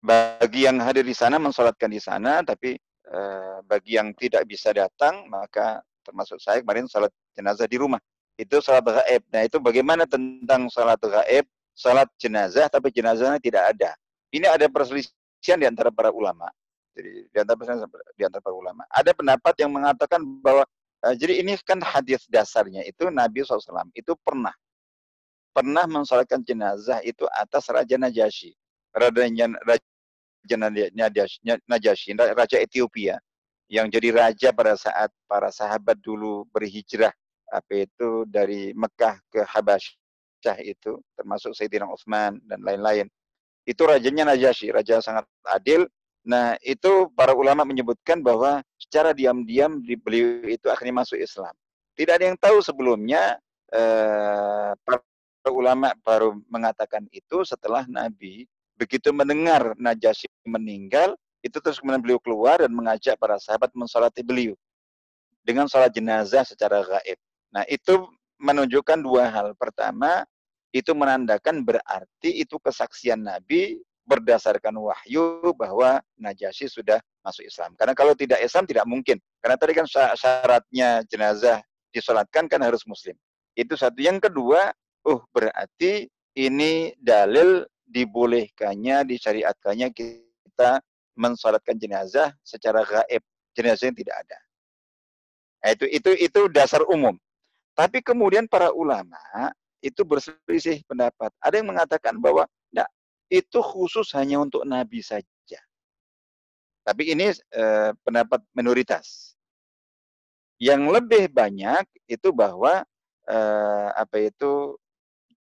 bagi 0.03 0.67
yang 0.67 0.83
hadir 0.83 1.07
di 1.07 1.15
sana 1.15 1.39
mensolatkan 1.39 1.87
di 1.87 2.03
sana 2.03 2.43
tapi 2.43 2.75
eh, 3.07 3.57
bagi 3.63 3.95
yang 3.95 4.11
tidak 4.19 4.43
bisa 4.51 4.75
datang 4.75 5.31
maka 5.31 5.79
termasuk 6.03 6.43
saya 6.43 6.59
kemarin 6.59 6.91
salat 6.91 7.15
jenazah 7.39 7.71
di 7.71 7.79
rumah 7.79 8.03
itu 8.35 8.59
salat 8.59 8.83
gaib 8.83 9.23
nah 9.31 9.47
itu 9.47 9.63
bagaimana 9.63 10.03
tentang 10.03 10.67
salat 10.67 10.99
gaib 10.99 11.47
salat 11.71 12.11
jenazah 12.19 12.67
tapi 12.67 12.91
jenazahnya 12.91 13.39
tidak 13.39 13.63
ada 13.79 13.95
ini 14.35 14.51
ada 14.51 14.67
perselisihan 14.67 15.63
di 15.63 15.71
antara 15.71 15.95
para 15.95 16.11
ulama 16.11 16.51
jadi 16.93 17.13
di 17.29 17.37
antara 17.41 17.89
di 18.17 18.23
antara 18.25 18.43
para 18.45 18.57
ulama 18.57 18.85
ada 18.93 19.11
pendapat 19.17 19.55
yang 19.61 19.73
mengatakan 19.73 20.21
bahwa 20.41 20.65
uh, 21.05 21.15
jadi 21.17 21.41
ini 21.41 21.57
kan 21.65 21.81
hadis 21.81 22.25
dasarnya 22.29 22.85
itu 22.85 23.09
Nabi 23.09 23.43
SAW 23.45 23.89
itu 23.97 24.13
pernah 24.21 24.53
pernah 25.53 25.85
mensolatkan 25.85 26.41
jenazah 26.41 27.05
itu 27.05 27.29
atas 27.29 27.69
Raja 27.69 28.01
Najasyi. 28.01 28.57
Raja, 28.93 29.25
Raja 29.65 30.57
Najasyi, 31.69 32.13
Raja 32.17 32.57
Ethiopia 32.61 33.21
yang 33.73 33.89
jadi 33.89 34.13
raja 34.13 34.49
pada 34.53 34.77
saat 34.77 35.09
para 35.25 35.49
sahabat 35.49 35.97
dulu 36.05 36.45
berhijrah 36.53 37.13
apa 37.49 37.89
itu 37.89 38.29
dari 38.29 38.77
Mekah 38.77 39.17
ke 39.33 39.41
Habasyah 39.49 40.57
itu 40.61 41.01
termasuk 41.17 41.57
Sayyidina 41.57 41.89
Utsman 41.89 42.37
dan 42.45 42.61
lain-lain. 42.61 43.09
Itu 43.65 43.89
rajanya 43.89 44.33
Najasyi, 44.33 44.77
raja 44.77 45.01
sangat 45.01 45.25
adil. 45.49 45.89
Nah, 46.23 46.55
itu 46.63 47.11
para 47.19 47.35
ulama 47.35 47.67
menyebutkan 47.67 48.23
bahwa 48.23 48.63
secara 48.79 49.11
diam-diam 49.11 49.83
beliau 49.83 50.47
itu 50.47 50.71
akhirnya 50.71 51.03
masuk 51.03 51.19
Islam. 51.19 51.51
Tidak 51.99 52.15
ada 52.15 52.25
yang 52.31 52.39
tahu 52.39 52.63
sebelumnya 52.63 53.37
eh, 53.75 54.71
ulama 55.51 55.91
baru 56.07 56.39
mengatakan 56.47 57.11
itu 57.11 57.43
setelah 57.43 57.83
Nabi 57.91 58.47
begitu 58.79 59.11
mendengar 59.11 59.75
Najasyi 59.75 60.31
meninggal, 60.47 61.19
itu 61.43 61.59
terus 61.59 61.83
kemudian 61.83 61.99
beliau 61.99 62.21
keluar 62.23 62.63
dan 62.63 62.71
mengajak 62.71 63.19
para 63.19 63.35
sahabat 63.43 63.75
mensolati 63.75 64.23
beliau 64.23 64.55
dengan 65.43 65.67
sholat 65.67 65.91
jenazah 65.91 66.47
secara 66.47 66.87
gaib. 66.87 67.19
Nah 67.51 67.67
itu 67.67 68.07
menunjukkan 68.39 68.99
dua 69.03 69.27
hal. 69.31 69.55
Pertama, 69.59 70.23
itu 70.71 70.95
menandakan 70.95 71.67
berarti 71.67 72.43
itu 72.43 72.57
kesaksian 72.63 73.23
Nabi 73.27 73.83
berdasarkan 74.03 74.75
wahyu 74.75 75.55
bahwa 75.55 76.03
Najasyi 76.19 76.67
sudah 76.67 76.99
masuk 77.23 77.47
Islam. 77.47 77.75
Karena 77.79 77.95
kalau 77.95 78.13
tidak 78.19 78.43
Islam 78.43 78.67
tidak 78.67 78.87
mungkin. 78.87 79.19
Karena 79.39 79.57
tadi 79.59 79.73
kan 79.79 79.87
syaratnya 79.89 81.07
jenazah 81.07 81.63
disolatkan 81.95 82.51
kan 82.51 82.61
harus 82.63 82.83
Muslim. 82.85 83.15
Itu 83.55 83.79
satu. 83.79 84.03
Yang 84.03 84.31
kedua, 84.31 84.75
oh 85.07 85.23
berarti 85.31 86.11
ini 86.35 86.97
dalil 86.99 87.63
dibolehkannya, 87.87 89.05
disyariatkannya 89.07 89.89
kita 89.93 90.81
mensolatkan 91.15 91.77
jenazah 91.77 92.33
secara 92.43 92.83
gaib. 92.83 93.23
Jenazah 93.53 93.93
yang 93.93 93.99
tidak 94.01 94.17
ada. 94.25 94.39
Nah, 95.63 95.71
itu 95.77 95.85
itu 95.93 96.11
itu 96.19 96.41
dasar 96.51 96.83
umum. 96.89 97.15
Tapi 97.77 98.01
kemudian 98.01 98.49
para 98.49 98.73
ulama 98.73 99.21
itu 99.85 100.03
berselisih 100.03 100.81
pendapat. 100.89 101.31
Ada 101.39 101.61
yang 101.61 101.69
mengatakan 101.69 102.17
bahwa 102.17 102.49
itu 103.33 103.65
khusus 103.65 104.13
hanya 104.13 104.45
untuk 104.45 104.69
Nabi 104.69 105.01
saja. 105.01 105.61
Tapi 106.85 107.17
ini 107.17 107.33
eh, 107.33 107.91
pendapat 108.05 108.45
minoritas. 108.53 109.33
Yang 110.61 111.01
lebih 111.01 111.33
banyak 111.33 111.89
itu 112.05 112.29
bahwa 112.29 112.85
eh, 113.25 113.89
apa 113.97 114.29
itu 114.29 114.77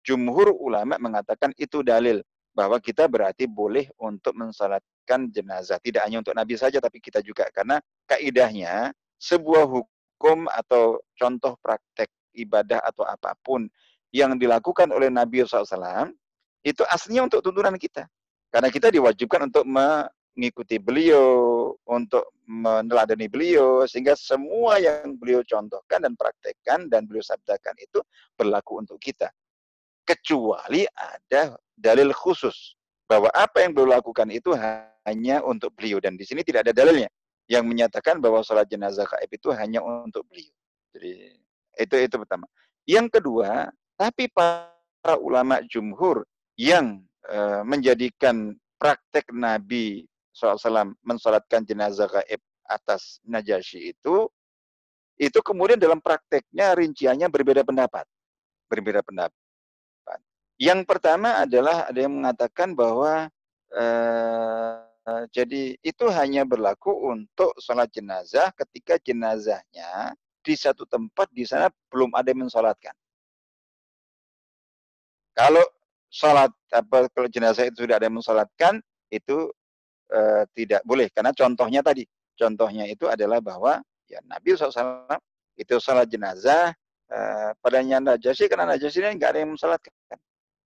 jumhur 0.06 0.54
ulama 0.54 0.96
mengatakan 1.02 1.50
itu 1.58 1.82
dalil 1.82 2.22
bahwa 2.54 2.78
kita 2.78 3.10
berarti 3.10 3.50
boleh 3.50 3.90
untuk 4.00 4.32
mensalatkan 4.38 5.28
jenazah 5.28 5.76
tidak 5.78 6.08
hanya 6.08 6.24
untuk 6.24 6.34
nabi 6.34 6.56
saja 6.56 6.80
tapi 6.80 6.98
kita 6.98 7.20
juga 7.20 7.46
karena 7.52 7.78
kaidahnya 8.08 8.90
sebuah 9.20 9.68
hukum 9.68 10.48
atau 10.48 10.98
contoh 11.14 11.54
praktek 11.60 12.08
ibadah 12.32 12.80
atau 12.80 13.04
apa 13.04 13.36
pun 13.44 13.68
yang 14.10 14.34
dilakukan 14.34 14.90
oleh 14.90 15.06
Nabi 15.06 15.46
SAW 15.46 16.10
itu 16.66 16.82
aslinya 16.88 17.26
untuk 17.26 17.40
tuntunan 17.40 17.74
kita 17.76 18.04
karena 18.50 18.68
kita 18.68 18.90
diwajibkan 18.90 19.48
untuk 19.48 19.64
mengikuti 19.64 20.76
beliau 20.76 21.72
untuk 21.86 22.34
meneladani 22.44 23.30
beliau 23.30 23.86
sehingga 23.86 24.18
semua 24.18 24.82
yang 24.82 25.14
beliau 25.16 25.40
contohkan 25.46 26.02
dan 26.02 26.12
praktekkan 26.18 26.90
dan 26.90 27.06
beliau 27.06 27.22
sabdakan 27.22 27.78
itu 27.78 28.02
berlaku 28.34 28.82
untuk 28.82 28.98
kita 28.98 29.30
kecuali 30.04 30.84
ada 30.92 31.54
dalil 31.78 32.10
khusus 32.10 32.74
bahwa 33.06 33.30
apa 33.34 33.62
yang 33.62 33.74
beliau 33.74 33.98
lakukan 33.98 34.30
itu 34.30 34.54
hanya 35.06 35.42
untuk 35.42 35.74
beliau 35.74 35.98
dan 35.98 36.14
di 36.14 36.22
sini 36.22 36.46
tidak 36.46 36.66
ada 36.68 36.74
dalilnya 36.74 37.10
yang 37.50 37.66
menyatakan 37.66 38.22
bahwa 38.22 38.46
sholat 38.46 38.70
jenazah 38.70 39.02
gaib 39.02 39.30
itu 39.34 39.50
hanya 39.50 39.82
untuk 39.82 40.22
beliau. 40.30 40.54
Jadi 40.94 41.34
itu 41.82 41.94
itu 41.98 42.16
pertama. 42.22 42.46
Yang 42.86 43.18
kedua, 43.18 43.66
tapi 43.98 44.30
para 44.30 45.18
ulama 45.18 45.58
jumhur 45.66 46.22
yang 46.60 47.00
e, 47.24 47.38
menjadikan 47.64 48.52
praktek 48.76 49.32
Nabi 49.32 50.04
SAW 50.36 50.92
mensolatkan 51.00 51.64
jenazah 51.64 52.04
gaib 52.04 52.40
atas 52.68 53.16
Najasyi 53.24 53.96
itu, 53.96 54.28
itu 55.16 55.38
kemudian 55.40 55.80
dalam 55.80 56.04
prakteknya 56.04 56.76
rinciannya 56.76 57.32
berbeda 57.32 57.64
pendapat. 57.64 58.04
Berbeda 58.68 59.00
pendapat. 59.00 59.32
Yang 60.60 60.84
pertama 60.84 61.40
adalah 61.40 61.88
ada 61.88 61.96
yang 61.96 62.20
mengatakan 62.20 62.76
bahwa 62.76 63.32
eh, 63.72 64.76
jadi 65.32 65.80
itu 65.80 66.04
hanya 66.12 66.44
berlaku 66.44 66.92
untuk 66.92 67.56
sholat 67.56 67.88
jenazah 67.88 68.52
ketika 68.52 69.00
jenazahnya 69.00 70.12
di 70.44 70.52
satu 70.52 70.84
tempat 70.84 71.32
di 71.32 71.48
sana 71.48 71.72
belum 71.88 72.12
ada 72.12 72.28
yang 72.28 72.44
mensolatkan. 72.44 72.92
Kalau 75.32 75.64
sholat 76.10 76.50
apa 76.74 77.06
kalau 77.14 77.30
jenazah 77.30 77.70
itu 77.70 77.86
sudah 77.86 77.96
ada 77.96 78.10
yang 78.10 78.18
mensolatkan 78.18 78.82
itu 79.14 79.48
eh, 80.10 80.42
tidak 80.58 80.82
boleh 80.82 81.06
karena 81.14 81.30
contohnya 81.30 81.80
tadi 81.80 82.02
contohnya 82.34 82.84
itu 82.90 83.06
adalah 83.06 83.38
bahwa 83.38 83.78
ya 84.10 84.18
Nabi 84.26 84.58
SAW 84.58 85.06
itu 85.54 85.74
sholat 85.78 86.10
jenazah 86.10 86.74
eh, 87.08 87.50
padanya 87.62 88.02
Najasyi 88.02 88.50
karena 88.50 88.74
Najasyi 88.74 89.06
ini 89.06 89.14
nggak 89.16 89.30
ada 89.30 89.40
yang 89.40 89.54
mensolatkan 89.54 89.94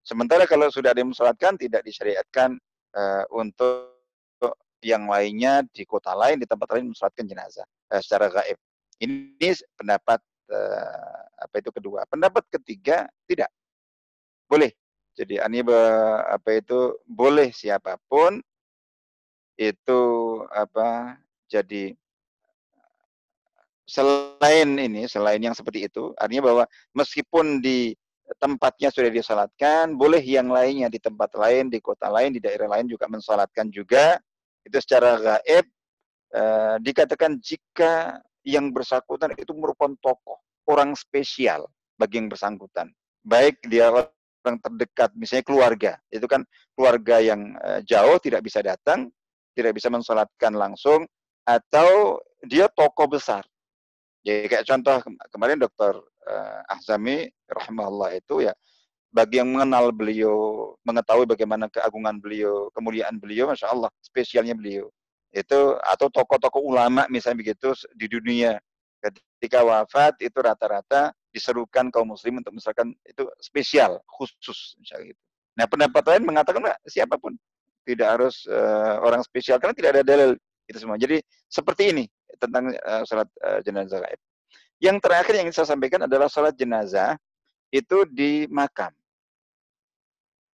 Sementara 0.05 0.45
kalau 0.45 0.69
sudah 0.69 0.93
ada 0.93 1.01
yang 1.01 1.17
mensolatkan 1.17 1.57
tidak 1.57 1.81
disyariatkan 1.81 2.61
uh, 2.93 3.25
untuk 3.33 3.97
yang 4.85 5.09
lainnya 5.09 5.65
di 5.73 5.89
kota 5.89 6.13
lain 6.13 6.37
di 6.37 6.45
tempat 6.45 6.77
lain 6.77 6.93
mensolatkan 6.93 7.25
jenazah 7.25 7.65
uh, 7.89 8.01
secara 8.05 8.29
gaib. 8.29 8.61
Ini 9.01 9.65
pendapat 9.81 10.21
uh, 10.53 11.25
apa 11.41 11.55
itu 11.57 11.73
kedua. 11.73 12.05
Pendapat 12.05 12.45
ketiga 12.53 13.09
tidak 13.25 13.49
boleh. 14.45 14.77
Jadi 15.15 15.39
ini 15.39 15.63
apa 16.27 16.59
itu 16.59 16.99
boleh 17.07 17.55
siapa 17.55 17.97
pun 18.11 18.43
itu 19.55 20.03
apa 20.51 21.15
jadi 21.47 21.95
selain 23.87 24.75
ini 24.75 25.07
selain 25.07 25.39
yang 25.39 25.55
seperti 25.55 25.87
itu 25.87 26.11
artinya 26.19 26.51
bahwa 26.51 26.65
meskipun 26.91 27.63
di 27.63 27.95
tempatnya 28.41 28.89
sudah 28.89 29.11
disalatkan, 29.13 29.93
boleh 29.95 30.21
yang 30.25 30.49
lainnya 30.49 30.89
di 30.89 30.97
tempat 30.97 31.37
lain, 31.37 31.69
di 31.69 31.79
kota 31.81 32.09
lain, 32.09 32.33
di 32.33 32.41
daerah 32.41 32.69
lain 32.79 32.89
juga 32.89 33.05
mensalatkan 33.09 33.69
juga. 33.69 34.17
Itu 34.65 34.81
secara 34.81 35.21
gaib 35.21 35.67
eh, 36.33 36.75
dikatakan 36.81 37.37
jika 37.37 38.21
yang 38.45 38.73
bersangkutan 38.73 39.37
itu 39.37 39.53
merupakan 39.53 39.93
tokoh, 40.01 40.41
orang 40.69 40.97
spesial 40.97 41.69
bagi 42.01 42.21
yang 42.21 42.33
bersangkutan. 42.33 42.89
Baik 43.25 43.61
dia 43.69 43.93
orang 44.45 44.61
terdekat, 44.61 45.11
misalnya 45.17 45.45
keluarga. 45.45 45.93
Itu 46.13 46.29
kan 46.29 46.45
keluarga 46.77 47.21
yang 47.21 47.57
eh, 47.59 47.81
jauh 47.89 48.17
tidak 48.21 48.45
bisa 48.45 48.61
datang, 48.61 49.09
tidak 49.57 49.77
bisa 49.77 49.89
mensalatkan 49.89 50.53
langsung, 50.55 51.09
atau 51.49 52.21
dia 52.45 52.69
tokoh 52.73 53.17
besar. 53.17 53.45
Jadi 54.25 54.49
kayak 54.49 54.65
contoh 54.65 55.05
kemarin 55.29 55.61
dokter 55.61 55.93
uh, 56.01 56.73
Ahzami 56.73 57.29
rahimahullah 57.45 58.17
itu 58.17 58.49
ya 58.49 58.57
bagi 59.13 59.37
yang 59.37 59.53
mengenal 59.53 59.93
beliau, 59.93 60.73
mengetahui 60.81 61.29
bagaimana 61.29 61.69
keagungan 61.69 62.17
beliau, 62.25 62.73
kemuliaan 62.73 63.21
beliau, 63.21 63.53
masya 63.53 63.69
Allah, 63.69 63.93
spesialnya 64.01 64.57
beliau 64.57 64.89
itu 65.35 65.61
atau 65.83 66.07
tokoh-tokoh 66.09 66.63
ulama 66.63 67.11
misalnya 67.11 67.43
begitu 67.43 67.75
di 67.91 68.07
dunia 68.07 68.63
ketika 69.03 69.67
wafat 69.67 70.15
itu 70.23 70.39
rata-rata 70.39 71.11
diserukan 71.35 71.91
kaum 71.91 72.15
muslim 72.15 72.39
untuk 72.39 72.55
misalkan 72.55 72.95
itu 73.03 73.27
spesial 73.43 73.99
khusus 74.07 74.79
misalnya 74.79 75.11
gitu. 75.11 75.21
Nah 75.59 75.67
pendapat 75.67 76.03
lain 76.15 76.23
mengatakan 76.31 76.63
nah, 76.63 76.79
siapa 76.87 77.19
pun 77.19 77.35
tidak 77.83 78.09
harus 78.15 78.47
uh, 78.47 79.03
orang 79.03 79.21
spesial 79.27 79.59
karena 79.59 79.75
tidak 79.75 79.91
ada 79.99 80.03
dalil 80.07 80.31
itu 80.71 80.79
semua. 80.79 80.95
Jadi 80.95 81.19
seperti 81.51 81.91
ini 81.91 82.05
tentang 82.39 82.71
uh, 82.71 83.03
salat 83.03 83.29
uh, 83.43 83.59
jenazah 83.67 83.99
gaib. 83.99 84.21
Yang 84.79 84.97
terakhir 85.03 85.33
yang 85.35 85.45
ingin 85.51 85.57
saya 85.59 85.69
sampaikan 85.75 86.07
adalah 86.07 86.31
sholat 86.31 86.55
jenazah 86.55 87.19
itu 87.75 88.07
di 88.07 88.47
makam. 88.51 88.91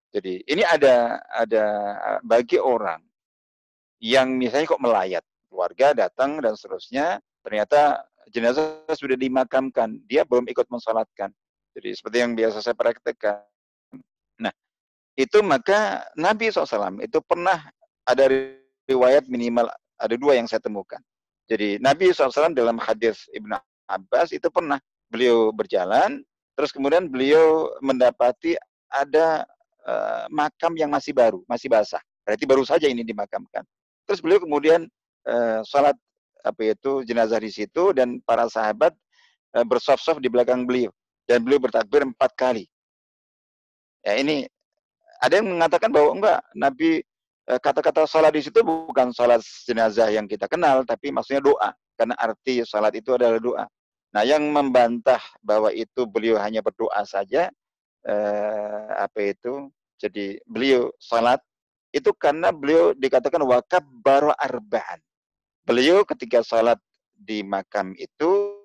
Jadi 0.10 0.42
ini 0.50 0.65
ada 0.65 1.22
ada 1.30 1.65
bagi 2.26 2.58
orang 2.58 3.04
yang 4.02 4.32
misalnya 4.39 4.74
kok 4.74 4.82
melayat, 4.82 5.24
keluarga 5.52 5.94
datang 5.94 6.39
dan 6.39 6.56
seterusnya, 6.56 7.20
ternyata 7.44 8.09
jenazah 8.30 8.82
sudah 8.94 9.18
dimakamkan, 9.18 10.00
dia 10.06 10.24
belum 10.24 10.48
ikut 10.50 10.65
mensolatkan. 10.70 11.30
Jadi 11.78 11.89
seperti 11.94 12.18
yang 12.22 12.34
biasa 12.34 12.62
saya 12.63 12.76
praktekkan. 12.78 13.46
Nah, 14.42 14.54
itu 15.18 15.42
maka 15.46 16.06
Nabi 16.18 16.50
SAW 16.50 17.02
itu 17.04 17.20
pernah 17.26 17.70
ada 18.06 18.26
riwayat 18.89 19.30
minimal 19.30 19.70
ada 20.00 20.15
dua 20.15 20.39
yang 20.39 20.48
saya 20.50 20.63
temukan. 20.63 21.00
Jadi 21.50 21.82
Nabi 21.82 22.10
SAW 22.10 22.54
dalam 22.54 22.78
hadis 22.80 23.26
Ibnu 23.34 23.58
Abbas 23.89 24.34
itu 24.34 24.48
pernah 24.54 24.78
beliau 25.10 25.50
berjalan, 25.50 26.22
terus 26.54 26.70
kemudian 26.70 27.10
beliau 27.10 27.74
mendapati 27.82 28.54
ada 28.89 29.46
uh, 29.86 30.26
makam 30.30 30.78
yang 30.78 30.94
masih 30.94 31.13
baru, 31.13 31.42
masih 31.50 31.70
basah. 31.70 32.02
Berarti 32.26 32.46
baru 32.46 32.62
saja 32.62 32.86
ini 32.86 33.02
dimakamkan. 33.02 33.65
Terus 34.06 34.22
beliau 34.22 34.42
kemudian 34.42 34.86
uh, 35.26 35.62
sholat 35.65 35.98
apa 36.43 36.75
itu 36.75 37.04
jenazah 37.04 37.39
di 37.41 37.52
situ 37.52 37.91
dan 37.91 38.23
para 38.23 38.47
sahabat 38.47 38.95
uh, 39.58 39.65
bersof-sof 39.65 40.19
di 40.23 40.32
belakang 40.32 40.63
beliau 40.63 40.91
dan 41.28 41.43
beliau 41.43 41.62
bertakbir 41.62 42.06
empat 42.06 42.32
kali. 42.36 42.65
Ya 44.04 44.15
ini 44.19 44.47
ada 45.19 45.43
yang 45.43 45.52
mengatakan 45.52 45.91
bahwa 45.91 46.15
enggak 46.15 46.39
Nabi 46.56 47.04
kata-kata 47.49 48.06
sholat 48.06 48.30
di 48.30 48.45
situ 48.45 48.62
bukan 48.62 49.10
sholat 49.10 49.41
jenazah 49.65 50.13
yang 50.13 50.30
kita 50.30 50.45
kenal, 50.45 50.86
tapi 50.86 51.10
maksudnya 51.10 51.41
doa. 51.41 51.73
Karena 51.97 52.13
arti 52.15 52.62
sholat 52.62 52.93
itu 52.93 53.17
adalah 53.17 53.41
doa. 53.41 53.65
Nah, 54.10 54.25
yang 54.25 54.41
membantah 54.49 55.21
bahwa 55.41 55.69
itu 55.69 56.06
beliau 56.10 56.41
hanya 56.41 56.65
berdoa 56.65 57.06
saja, 57.06 57.49
eh, 58.06 58.89
apa 58.97 59.19
itu? 59.34 59.69
Jadi 59.99 60.39
beliau 60.47 60.89
salat 60.97 61.43
itu 61.91 62.10
karena 62.15 62.49
beliau 62.56 62.95
dikatakan 62.95 63.43
wakab 63.43 63.84
baru 64.02 64.32
arbaan. 64.39 64.97
Beliau 65.70 66.02
ketika 66.02 66.42
salat 66.42 66.82
di 67.14 67.46
makam 67.46 67.94
itu, 67.94 68.58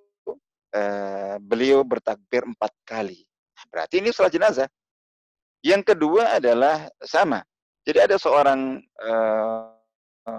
eh, 0.72 1.36
beliau 1.36 1.84
bertakbir 1.84 2.48
empat 2.48 2.72
kali. 2.80 3.28
Berarti 3.68 4.00
ini 4.00 4.08
salat 4.08 4.32
jenazah. 4.32 4.72
Yang 5.60 5.92
kedua 5.92 6.40
adalah 6.40 6.88
sama. 7.04 7.44
Jadi 7.84 8.08
ada 8.08 8.16
seorang 8.16 8.80
eh, 8.80 9.64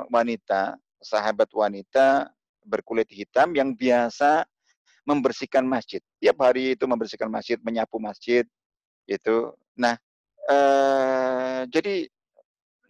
wanita, 0.10 0.74
sahabat 1.06 1.54
wanita 1.54 2.34
berkulit 2.66 3.14
hitam 3.14 3.54
yang 3.54 3.78
biasa 3.78 4.42
membersihkan 5.06 5.70
masjid. 5.70 6.02
Tiap 6.18 6.42
hari 6.42 6.74
itu 6.74 6.90
membersihkan 6.90 7.30
masjid, 7.30 7.62
menyapu 7.62 8.02
masjid, 8.02 8.42
itu. 9.06 9.54
Nah, 9.78 10.02
eh, 10.50 11.70
jadi 11.70 12.10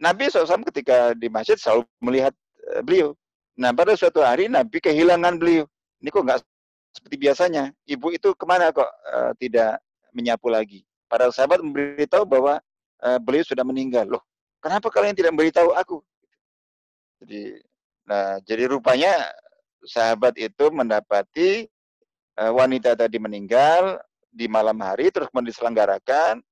Nabi 0.00 0.32
SAW 0.32 0.64
ketika 0.72 1.12
di 1.12 1.28
masjid 1.28 1.60
selalu 1.60 1.84
melihat 2.00 2.32
beliau. 2.80 3.12
Nah, 3.56 3.72
pada 3.72 3.96
suatu 3.96 4.20
hari 4.20 4.52
Nabi 4.52 4.78
kehilangan 4.84 5.40
beliau. 5.40 5.64
Ini 6.04 6.12
kok 6.12 6.22
nggak 6.28 6.40
seperti 6.92 7.16
biasanya. 7.16 7.72
Ibu 7.88 8.12
itu 8.12 8.36
ke 8.36 8.44
mana 8.44 8.68
kok 8.68 8.84
eh, 8.86 9.32
tidak 9.40 9.80
menyapu 10.12 10.52
lagi? 10.52 10.84
Para 11.08 11.32
sahabat 11.32 11.64
memberitahu 11.64 12.28
bahwa 12.28 12.60
eh, 13.00 13.18
beliau 13.18 13.44
sudah 13.48 13.64
meninggal. 13.64 14.04
Loh, 14.04 14.22
kenapa 14.60 14.92
kalian 14.92 15.16
tidak 15.16 15.32
memberitahu 15.32 15.72
aku? 15.72 16.04
Jadi, 17.24 17.64
nah, 18.04 18.36
jadi 18.44 18.68
rupanya 18.68 19.16
sahabat 19.88 20.36
itu 20.36 20.68
mendapati 20.68 21.64
uh, 22.36 22.52
wanita 22.52 22.92
tadi 22.92 23.16
meninggal 23.16 23.96
di 24.28 24.44
malam 24.50 24.76
hari, 24.84 25.08
terus 25.08 25.32
kemudian 25.32 25.48
diselenggarakan, 25.48 26.44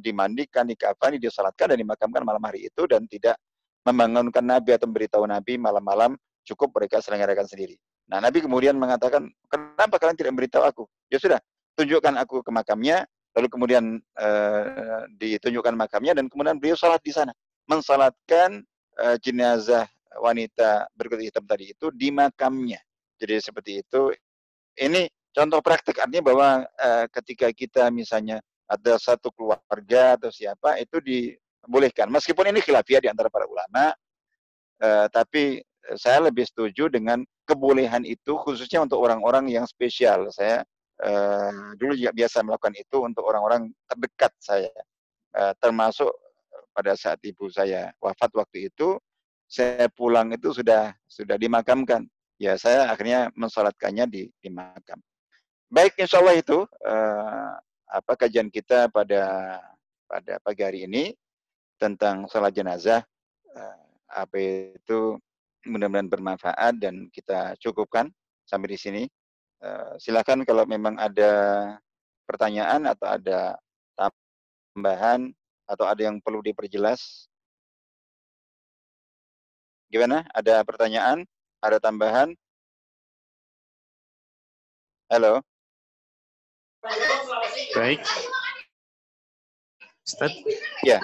dimandikan, 0.00 0.64
dikafani, 0.64 1.20
disalatkan 1.20 1.76
dan 1.76 1.78
dimakamkan 1.80 2.24
malam 2.24 2.40
hari 2.40 2.72
itu 2.72 2.88
dan 2.88 3.04
tidak 3.04 3.36
membangunkan 3.82 4.42
Nabi 4.42 4.74
atau 4.74 4.86
memberitahu 4.86 5.24
Nabi 5.26 5.58
malam-malam 5.58 6.14
cukup 6.46 6.74
mereka 6.74 6.98
selenggarakan 7.02 7.46
sendiri. 7.46 7.78
Nah, 8.10 8.18
Nabi 8.18 8.42
kemudian 8.42 8.74
mengatakan, 8.78 9.30
kenapa 9.46 9.98
kalian 9.98 10.18
tidak 10.18 10.32
memberitahu 10.34 10.64
aku? 10.66 10.84
Ya 11.08 11.22
sudah, 11.22 11.38
tunjukkan 11.78 12.18
aku 12.18 12.42
ke 12.42 12.50
makamnya, 12.50 13.06
lalu 13.32 13.48
kemudian 13.48 13.84
uh, 14.18 15.06
ditunjukkan 15.16 15.74
makamnya 15.74 16.18
dan 16.18 16.26
kemudian 16.28 16.58
beliau 16.58 16.76
salat 16.76 17.00
di 17.00 17.14
sana, 17.14 17.32
mensalatkan 17.70 18.60
uh, 19.00 19.16
jenazah 19.22 19.86
wanita 20.20 20.90
berkulit 20.92 21.32
hitam 21.32 21.46
tadi 21.48 21.72
itu 21.72 21.88
di 21.94 22.12
makamnya. 22.12 22.82
Jadi 23.16 23.38
seperti 23.38 23.80
itu. 23.80 24.12
Ini 24.72 25.08
contoh 25.32 25.60
praktik 25.64 26.00
artinya 26.00 26.24
bahwa 26.32 26.48
uh, 26.64 27.06
ketika 27.08 27.48
kita 27.52 27.88
misalnya 27.88 28.40
ada 28.68 28.96
satu 28.96 29.28
keluarga 29.32 30.16
atau 30.16 30.32
siapa 30.32 30.80
itu 30.80 30.96
dibolehkan. 31.64 32.10
Meskipun 32.10 32.50
ini 32.50 32.60
khilafiyah 32.60 33.02
di 33.02 33.08
antara 33.10 33.30
para 33.30 33.46
ulama, 33.46 33.94
uh, 34.82 35.06
tapi 35.10 35.62
saya 35.98 36.30
lebih 36.30 36.46
setuju 36.46 36.86
dengan 36.86 37.26
kebolehan 37.46 38.06
itu 38.06 38.38
khususnya 38.38 38.82
untuk 38.82 39.02
orang-orang 39.02 39.50
yang 39.50 39.66
spesial. 39.66 40.30
Saya 40.30 40.62
uh, 41.02 41.74
dulu 41.78 41.94
juga 41.98 42.14
biasa 42.14 42.42
melakukan 42.42 42.74
itu 42.78 42.96
untuk 43.02 43.26
orang-orang 43.26 43.70
terdekat 43.90 44.32
saya, 44.38 44.72
uh, 45.34 45.54
termasuk 45.58 46.10
pada 46.72 46.96
saat 46.96 47.20
ibu 47.26 47.52
saya 47.52 47.92
wafat 48.00 48.30
waktu 48.32 48.72
itu, 48.72 48.96
saya 49.44 49.86
pulang 49.92 50.32
itu 50.32 50.54
sudah 50.54 50.94
sudah 51.04 51.36
dimakamkan. 51.36 52.06
Ya 52.40 52.58
saya 52.58 52.90
akhirnya 52.90 53.30
mensolatkannya 53.38 54.04
di, 54.10 54.22
di 54.42 54.50
makam. 54.50 54.98
Baik, 55.70 55.94
insya 56.00 56.18
Allah 56.18 56.36
itu 56.36 56.66
uh, 56.66 57.52
apa 57.92 58.12
kajian 58.16 58.48
kita 58.48 58.88
pada 58.88 59.56
pada 60.08 60.36
pagi 60.40 60.64
hari 60.64 60.84
ini 60.88 61.12
tentang 61.82 62.30
sholat 62.30 62.54
jenazah. 62.54 63.02
Uh, 63.50 63.82
apa 64.06 64.36
itu 64.78 65.18
mudah-mudahan 65.66 66.06
bermanfaat 66.06 66.78
dan 66.78 67.10
kita 67.10 67.58
cukupkan 67.58 68.06
sampai 68.46 68.70
di 68.70 68.78
sini. 68.78 69.02
Uh, 69.58 69.98
silakan 69.98 70.46
kalau 70.46 70.62
memang 70.62 70.94
ada 70.94 71.74
pertanyaan 72.22 72.86
atau 72.86 73.06
ada 73.10 73.58
tambahan 73.98 75.34
atau 75.66 75.84
ada 75.90 76.02
yang 76.06 76.22
perlu 76.22 76.38
diperjelas. 76.38 77.26
Gimana? 79.90 80.24
Ada 80.30 80.62
pertanyaan? 80.62 81.26
Ada 81.58 81.82
tambahan? 81.82 82.32
Halo. 85.12 85.44
Baik. 87.76 88.00
Ustaz. 90.02 90.34
Ya. 90.82 90.98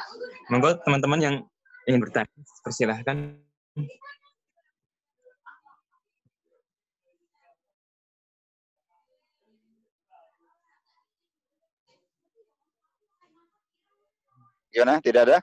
Monggo 0.50 0.74
teman-teman 0.82 1.20
yang 1.22 1.34
ingin 1.86 2.02
bertanya, 2.02 2.34
persilahkan. 2.66 3.38
Gimana? 14.74 15.00
Tidak 15.00 15.22
ada? 15.24 15.38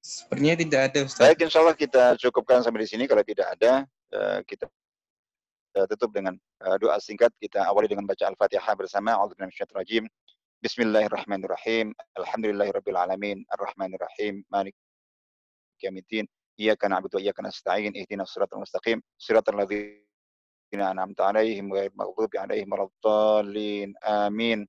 Sepertinya 0.00 0.54
tidak 0.56 0.80
ada, 0.92 0.98
Ustaz. 1.04 1.22
Baik, 1.22 1.44
insya 1.44 1.60
Allah 1.60 1.76
kita 1.76 2.04
cukupkan 2.16 2.64
sampai 2.64 2.84
di 2.84 2.88
sini. 2.88 3.04
Kalau 3.04 3.22
tidak 3.26 3.52
ada, 3.58 3.84
eh, 4.12 4.38
kita 4.48 4.64
tutup 5.92 6.10
dengan 6.14 6.34
eh, 6.36 6.76
doa 6.80 6.96
singkat. 7.02 7.34
Kita 7.36 7.68
awali 7.68 7.84
dengan 7.84 8.08
baca 8.08 8.24
Al-Fatihah 8.32 8.74
bersama. 8.78 9.12
Rajim. 9.18 10.08
بسم 10.64 10.82
الله 10.82 11.06
الرحمن 11.06 11.44
الرحيم. 11.44 11.94
الحمد 12.18 12.46
لله 12.46 12.70
رب 12.70 12.88
العالمين. 12.88 13.44
الرحمن 13.54 13.94
الرحيم. 13.94 14.44
مالك 14.50 14.74
يوم 15.84 15.96
الدين. 15.96 16.28
إياك 16.60 16.84
نعبد 16.84 17.14
وإياك 17.14 17.40
نستعين. 17.40 17.92
اهدنا 17.96 18.22
الصراط 18.22 18.54
المستقيم. 18.54 19.02
صراط 19.18 19.48
الذين 19.48 20.00
أنعمت 20.74 21.20
عليهم 21.20 21.72
غير 21.72 21.90
المغضوب 21.90 22.36
عليهم 22.36 22.72
ولا 22.72 22.88
الضالين. 22.88 23.94
آمين. 24.04 24.68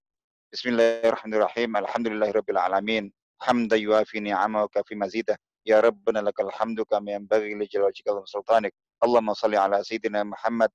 بسم 0.54 0.70
الله 0.70 1.08
الرحمن 1.08 1.34
الرحيم. 1.34 1.78
الحمد 1.78 2.08
لله 2.08 2.32
رب 2.32 2.50
العالمين. 2.50 3.14
حمدا 3.42 3.76
يوافي 3.76 4.20
نعمه 4.20 4.64
وكافي 4.64 4.96
مزيده. 4.96 5.40
يا 5.66 5.80
ربنا 5.80 6.20
لك 6.20 6.40
الحمد 6.40 6.82
كما 6.82 7.12
ينبغي 7.12 7.56
لجلال 7.56 7.86
وجهك 7.86 8.08
وسلطانك 8.08 8.74
اللهم 9.04 9.34
صل 9.34 9.56
على 9.56 9.84
سيدنا 9.84 10.24
محمد 10.24 10.72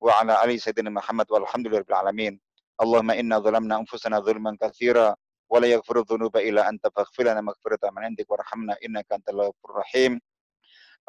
وعلى 0.00 0.44
آل 0.44 0.60
سيدنا 0.60 0.90
محمد 0.90 1.26
والحمد 1.32 1.66
لله 1.66 1.78
رب 1.78 1.90
العالمين. 1.90 2.40
اللهم 2.82 3.10
إنا 3.10 3.38
ظلمنا 3.38 3.78
أنفسنا 3.78 4.18
ظلما 4.20 4.56
كثيرا 4.60 5.16
ولا 5.50 5.66
يغفر 5.66 5.98
الذنوب 6.00 6.36
إلا 6.36 6.68
أنت 6.68 6.88
فاغفر 6.96 7.22
لنا 7.22 7.40
مغفرة 7.40 7.90
من 7.90 8.04
عندك 8.04 8.30
وارحمنا 8.30 8.76
إنك 8.84 9.06
أنت 9.12 9.28
الغفور 9.28 9.70
الرحيم. 9.70 10.20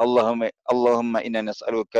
اللهم 0.01 0.49
اللهم 0.71 1.17
إنا 1.17 1.41
نسألك 1.41 1.95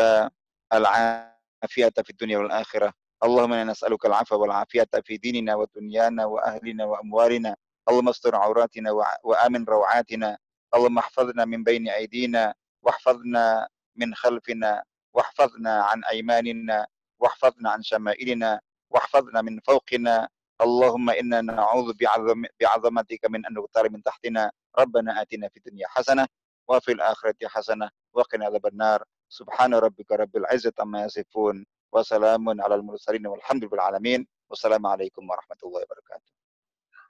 العافية 0.74 1.96
في 2.04 2.10
الدنيا 2.10 2.38
والآخرة. 2.38 2.94
اللهم 3.24 3.54
إنا 3.54 3.72
نسألك 3.72 4.06
العفو 4.06 4.42
والعافية 4.42 4.90
في 5.06 5.18
ديننا 5.18 5.56
ودنيانا 5.56 6.26
وأهلنا 6.26 6.86
وأموالنا. 6.86 7.56
اللهم 7.90 8.10
استر 8.10 8.36
عوراتنا 8.36 8.92
وآمن 9.24 9.66
روعاتنا. 9.66 10.38
اللهم 10.76 10.98
احفظنا 10.98 11.46
من 11.46 11.64
بين 11.64 11.90
أيدينا 11.90 12.54
واحفظنا 12.82 13.68
من 13.96 14.16
خلفنا 14.16 14.84
واحفظنا 15.14 15.84
عن 15.84 16.04
أيماننا 16.04 16.88
واحفظنا 17.20 17.70
عن 17.70 17.82
شمائلنا. 17.82 18.60
واحفظنا 18.94 19.42
من 19.42 19.60
فوقنا 19.60 20.30
اللهم 20.62 21.10
إنا 21.10 21.42
نعوذ 21.42 21.94
بعظم 21.94 22.46
بعظمتك 22.60 23.26
من 23.26 23.46
أن 23.46 23.54
نغتر 23.54 23.90
من 23.90 24.04
تحتنا 24.04 24.52
ربنا 24.80 25.22
آتنا 25.22 25.50
في 25.50 25.58
الدنيا 25.58 25.88
حسنة 25.88 26.28
وفي 26.68 26.92
الآخرة 26.92 27.36
حسنة 27.48 27.90
وقنا 28.14 28.46
عذاب 28.46 28.66
النار 28.66 29.04
سبحان 29.30 29.74
ربك 29.74 30.12
رب 30.12 30.38
العزة 30.38 30.74
عما 30.80 31.04
يصفون 31.06 31.66
وسلام 31.92 32.62
على 32.62 32.76
المرسلين 32.76 33.28
والحمد 33.28 33.64
لله 33.64 33.74
العالمين 33.74 34.28
والسلام 34.50 34.86
عليكم 34.88 35.30
ورحمة 35.30 35.58
الله 35.64 35.82
وبركاته. 35.82 36.32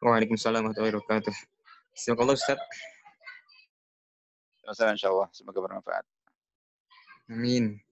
وعليكم 0.02 0.34
السلام 0.34 0.66
ورحمة 0.66 0.78
الله 0.78 0.98
وبركاته. 0.98 1.34
سبحان 1.96 2.22
الله 2.22 2.34
أستاذ. 2.34 2.58
وسلام 4.70 4.90
إن 4.90 4.98
شاء 4.98 5.12
الله 5.12 5.30
سبحانك 5.32 5.58
بالمنفعه. 5.60 6.04
آمين. 7.30 7.84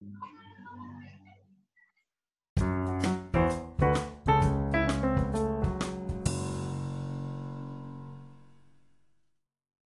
Thank. 0.00 0.35